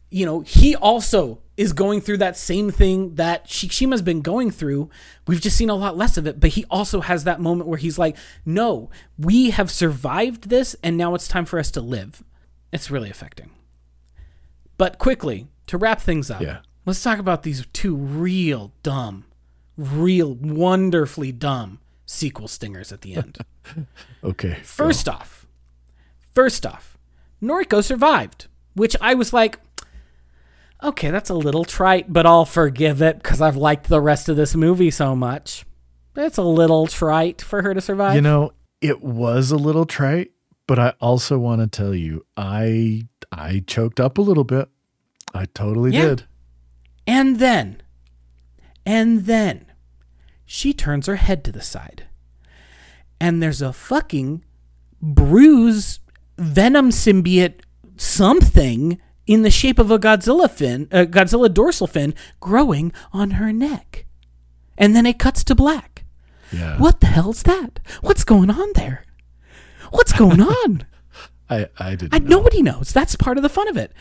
[0.09, 4.89] you know he also is going through that same thing that Shikishima's been going through.
[5.27, 7.77] We've just seen a lot less of it, but he also has that moment where
[7.77, 8.15] he's like,
[8.45, 8.89] "No,
[9.19, 12.23] we have survived this and now it's time for us to live."
[12.73, 13.51] It's really affecting.
[14.77, 16.41] But quickly, to wrap things up.
[16.41, 16.59] Yeah.
[16.85, 19.25] Let's talk about these two real dumb,
[19.77, 23.37] real wonderfully dumb sequel stingers at the end.
[24.23, 24.59] okay.
[24.63, 25.47] First off,
[26.33, 26.97] first off,
[27.41, 29.59] Noriko survived, which I was like,
[30.83, 34.35] okay, that's a little trite, but I'll forgive it because I've liked the rest of
[34.35, 35.65] this movie so much.
[36.15, 38.15] It's a little trite for her to survive.
[38.15, 38.51] You know,
[38.81, 40.32] it was a little trite,
[40.67, 44.69] but I also want to tell you, I I choked up a little bit.
[45.33, 46.01] I totally Yeah.
[46.09, 46.23] did.
[47.07, 47.81] And then,
[48.85, 49.65] and then,
[50.45, 52.05] she turns her head to the side.
[53.19, 54.43] And there's a fucking
[55.01, 55.99] bruise
[56.37, 57.61] venom symbiote
[57.97, 63.51] something in the shape of a Godzilla fin, a Godzilla dorsal fin growing on her
[63.53, 64.05] neck.
[64.77, 66.03] And then it cuts to black.
[66.51, 66.77] Yeah.
[66.77, 67.79] What the hell's that?
[68.01, 69.03] What's going on there?
[69.93, 70.85] What's going on?
[71.49, 72.37] I I didn't I, know.
[72.37, 72.91] nobody knows.
[72.91, 73.91] That's part of the fun of it.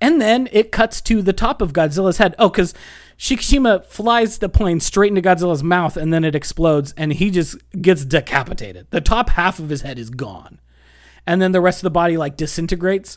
[0.00, 2.34] And then it cuts to the top of Godzilla's head.
[2.38, 2.74] Oh, because
[3.18, 7.56] Shikishima flies the plane straight into Godzilla's mouth and then it explodes and he just
[7.80, 8.88] gets decapitated.
[8.90, 10.58] The top half of his head is gone.
[11.24, 13.16] And then the rest of the body like disintegrates.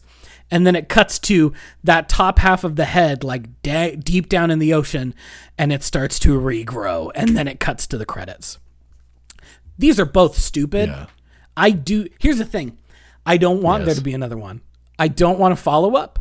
[0.51, 4.51] And then it cuts to that top half of the head like da- deep down
[4.51, 5.15] in the ocean
[5.57, 7.09] and it starts to regrow.
[7.15, 8.59] And then it cuts to the credits.
[9.79, 10.89] These are both stupid.
[10.89, 11.05] Yeah.
[11.57, 12.07] I do.
[12.19, 12.77] Here's the thing.
[13.25, 14.61] I don't want there to be another one.
[14.99, 16.19] I don't want a follow up.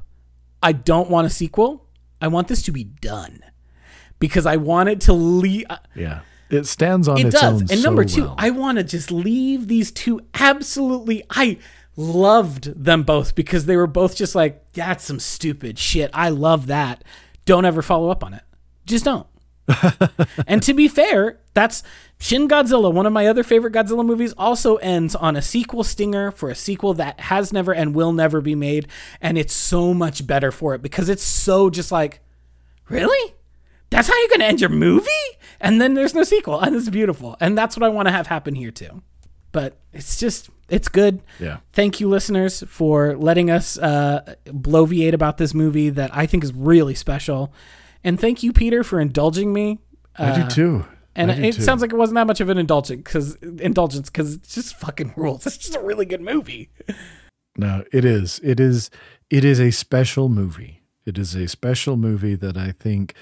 [0.63, 1.87] I don't want a sequel.
[2.21, 3.41] I want this to be done
[4.19, 5.67] because I want it to leave.
[5.69, 6.21] Uh, yeah.
[6.51, 7.63] It stands on It its does.
[7.63, 8.35] own And number so two, well.
[8.39, 11.25] I want to just leave these two absolutely.
[11.31, 11.59] I
[11.97, 16.11] loved them both because they were both just like, that's some stupid shit.
[16.15, 17.03] I love that.
[17.45, 18.43] Don't ever follow up on it.
[18.87, 19.27] Just don't.
[20.47, 21.83] and to be fair, that's
[22.19, 26.31] Shin Godzilla, one of my other favorite Godzilla movies, also ends on a sequel stinger
[26.31, 28.89] for a sequel that has never and will never be made.
[29.21, 32.21] And it's so much better for it because it's so just like,
[32.89, 33.35] really?
[33.91, 35.09] That's how you're going to end your movie?
[35.61, 36.61] And then there's no sequel.
[36.61, 37.37] And it's beautiful.
[37.41, 39.03] And that's what I want to have happen here too.
[39.53, 41.23] But it's just, it's good.
[41.39, 41.59] Yeah.
[41.73, 46.53] Thank you, listeners, for letting us uh, bloviate about this movie that I think is
[46.53, 47.53] really special.
[48.05, 49.79] And thank you, Peter, for indulging me.
[50.19, 50.85] I Uh, do too.
[51.17, 51.63] And do it too.
[51.63, 55.15] sounds like it wasn't that much of an indulgence because indulgence because it's just fucking
[55.17, 55.47] rules.
[55.47, 56.71] It's just a really good movie.
[57.57, 58.41] No, it is.
[58.43, 58.91] It is
[59.31, 60.83] it is a special movie.
[61.07, 63.15] It is a special movie that I think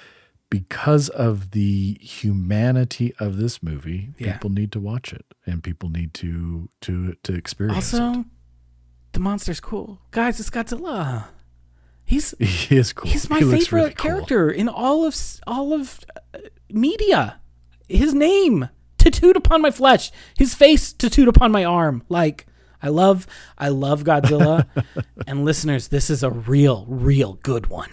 [0.48, 4.32] because of the humanity of this movie, Yeah.
[4.34, 8.00] people need to watch it and people need to to to experience it.
[8.00, 8.24] Also,
[9.12, 10.40] the monster's cool, guys.
[10.40, 11.26] It's Godzilla.
[12.12, 12.34] He's.
[12.38, 13.10] He is cool.
[13.10, 14.10] he's my He favorite really cool.
[14.10, 16.00] character in all of all of
[16.34, 16.38] uh,
[16.70, 17.40] media.
[17.88, 20.10] His name tattooed upon my flesh.
[20.38, 22.02] His face tattooed upon my arm.
[22.08, 22.46] Like
[22.82, 23.26] I love,
[23.58, 24.66] I love Godzilla.
[25.26, 27.90] and listeners, this is a real, real good one.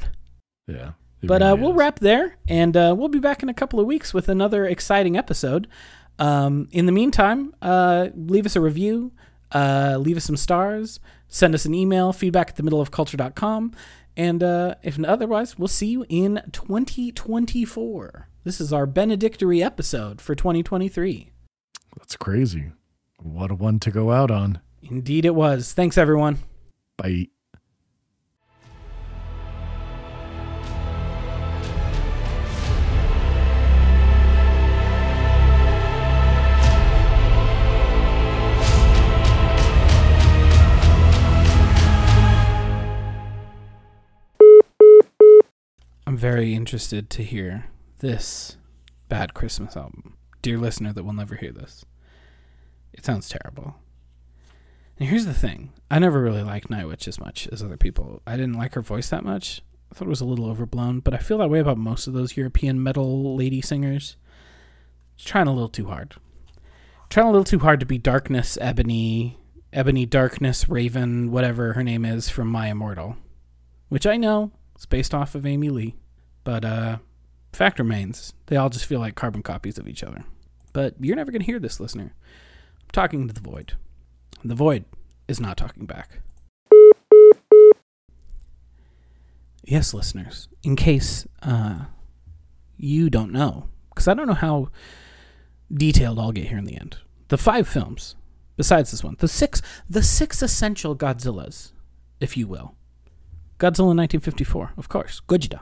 [0.67, 0.91] Yeah.
[1.21, 4.13] But uh, we'll wrap there, and uh, we'll be back in a couple of weeks
[4.13, 5.67] with another exciting episode.
[6.17, 9.11] Um, in the meantime, uh, leave us a review,
[9.53, 13.73] uh, leave us some stars, send us an email, feedback at the middle of culture.com,
[14.19, 18.27] And uh, if otherwise, we'll see you in 2024.
[18.43, 21.31] This is our benedictory episode for 2023.
[21.97, 22.73] That's crazy.
[23.23, 24.59] What a one to go out on.
[24.83, 25.71] Indeed, it was.
[25.71, 26.39] Thanks, everyone.
[26.97, 27.29] Bye.
[46.19, 47.67] Very interested to hear
[47.99, 48.57] this
[49.07, 50.17] bad Christmas album.
[50.41, 51.85] Dear listener that will never hear this.
[52.91, 53.75] It sounds terrible.
[54.99, 58.21] And here's the thing I never really liked Nightwish as much as other people.
[58.27, 59.61] I didn't like her voice that much.
[59.89, 62.11] I thought it was a little overblown, but I feel that way about most of
[62.11, 64.17] those European metal lady singers.
[65.15, 66.15] She's trying a little too hard.
[67.09, 69.39] Trying a little too hard to be Darkness, Ebony,
[69.71, 73.15] Ebony Darkness, Raven, whatever her name is from My Immortal.
[73.87, 75.95] Which I know, is based off of Amy Lee.
[76.43, 76.97] But uh
[77.53, 80.23] fact remains, they all just feel like carbon copies of each other.
[80.73, 82.13] But you're never going to hear this, listener.
[82.13, 83.73] I'm talking to the void.
[84.43, 84.85] The void
[85.27, 86.21] is not talking back.
[89.63, 91.85] Yes, listeners, in case uh,
[92.77, 94.69] you don't know, because I don't know how
[95.71, 96.97] detailed I'll get here in the end.
[97.27, 98.15] The five films,
[98.57, 101.73] besides this one, the six, the six essential Godzillas,
[102.19, 102.75] if you will.
[103.59, 105.59] Godzilla 1954, of course, Gojira.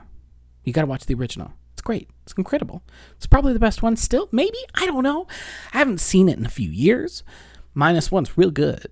[0.68, 1.54] You got to watch the original.
[1.72, 2.10] It's great.
[2.24, 2.84] It's incredible.
[3.16, 4.28] It's probably the best one still.
[4.34, 5.26] Maybe I don't know.
[5.74, 7.24] I haven't seen it in a few years.
[7.74, 8.88] Minus one's real good.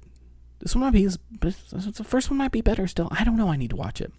[0.60, 1.06] This one might be.
[1.06, 3.10] The first one might be better still.
[3.12, 3.50] I don't know.
[3.50, 4.14] I need to watch it.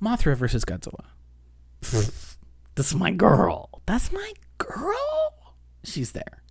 [0.00, 1.06] Mothra versus Godzilla.
[1.80, 2.36] this
[2.76, 3.82] is my girl.
[3.86, 5.56] That's my girl.
[5.82, 6.44] She's there.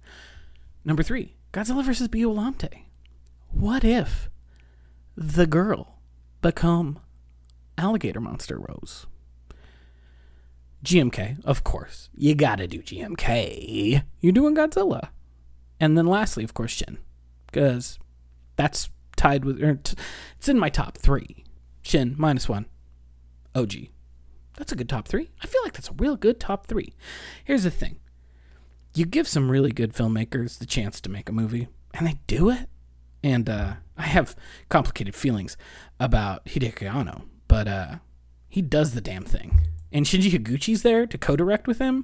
[0.83, 2.81] Number three, Godzilla versus Biollante.
[3.51, 4.29] What if
[5.15, 5.99] the girl
[6.41, 6.99] become
[7.77, 9.07] alligator monster Rose?
[10.85, 12.09] GMK, of course.
[12.15, 14.03] You gotta do GMK.
[14.21, 15.09] You're doing Godzilla.
[15.79, 16.99] And then lastly, of course, Shin.
[17.47, 17.99] Because
[18.55, 19.97] that's tied with, or t-
[20.37, 21.43] it's in my top three.
[21.81, 22.67] Shin, minus one.
[23.55, 23.73] OG.
[24.57, 25.31] That's a good top three.
[25.41, 26.93] I feel like that's a real good top three.
[27.43, 27.99] Here's the thing
[28.93, 32.49] you give some really good filmmakers the chance to make a movie, and they do
[32.49, 32.69] it.
[33.23, 34.35] And uh, I have
[34.69, 35.57] complicated feelings
[35.99, 37.95] about Hideaki Anno, but uh,
[38.47, 42.03] he does the damn thing and Shinji Higuchi's there to co-direct with him.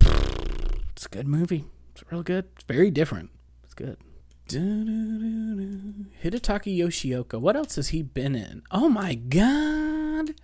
[0.00, 1.66] It's a good movie.
[1.92, 2.46] It's real good.
[2.54, 3.28] It's very different.
[3.64, 3.98] It's good.
[4.48, 6.06] Hidetaka
[6.74, 7.38] Yoshioka.
[7.38, 8.62] What else has he been in?
[8.70, 10.36] Oh my god.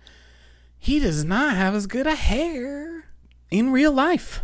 [0.77, 3.05] He does not have as good a hair
[3.49, 4.41] in real life.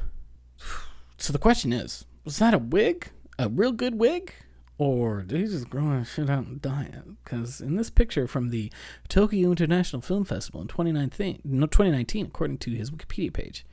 [1.21, 3.09] So the question is, was that a wig?
[3.37, 4.33] A real good wig?
[4.79, 7.17] Or did he just grow shit out and dyeing?
[7.21, 8.71] Because in this picture from the
[9.09, 13.65] Tokyo International Film Festival in 2019, no, 2019, according to his Wikipedia page,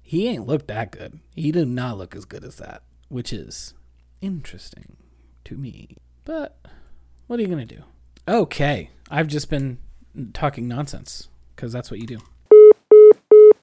[0.00, 1.20] he ain't looked that good.
[1.36, 3.74] He did not look as good as that, which is
[4.22, 4.96] interesting
[5.44, 5.98] to me.
[6.24, 6.58] But
[7.26, 7.82] what are you going to do?
[8.26, 9.78] Okay, I've just been
[10.32, 12.18] talking nonsense because that's what you do.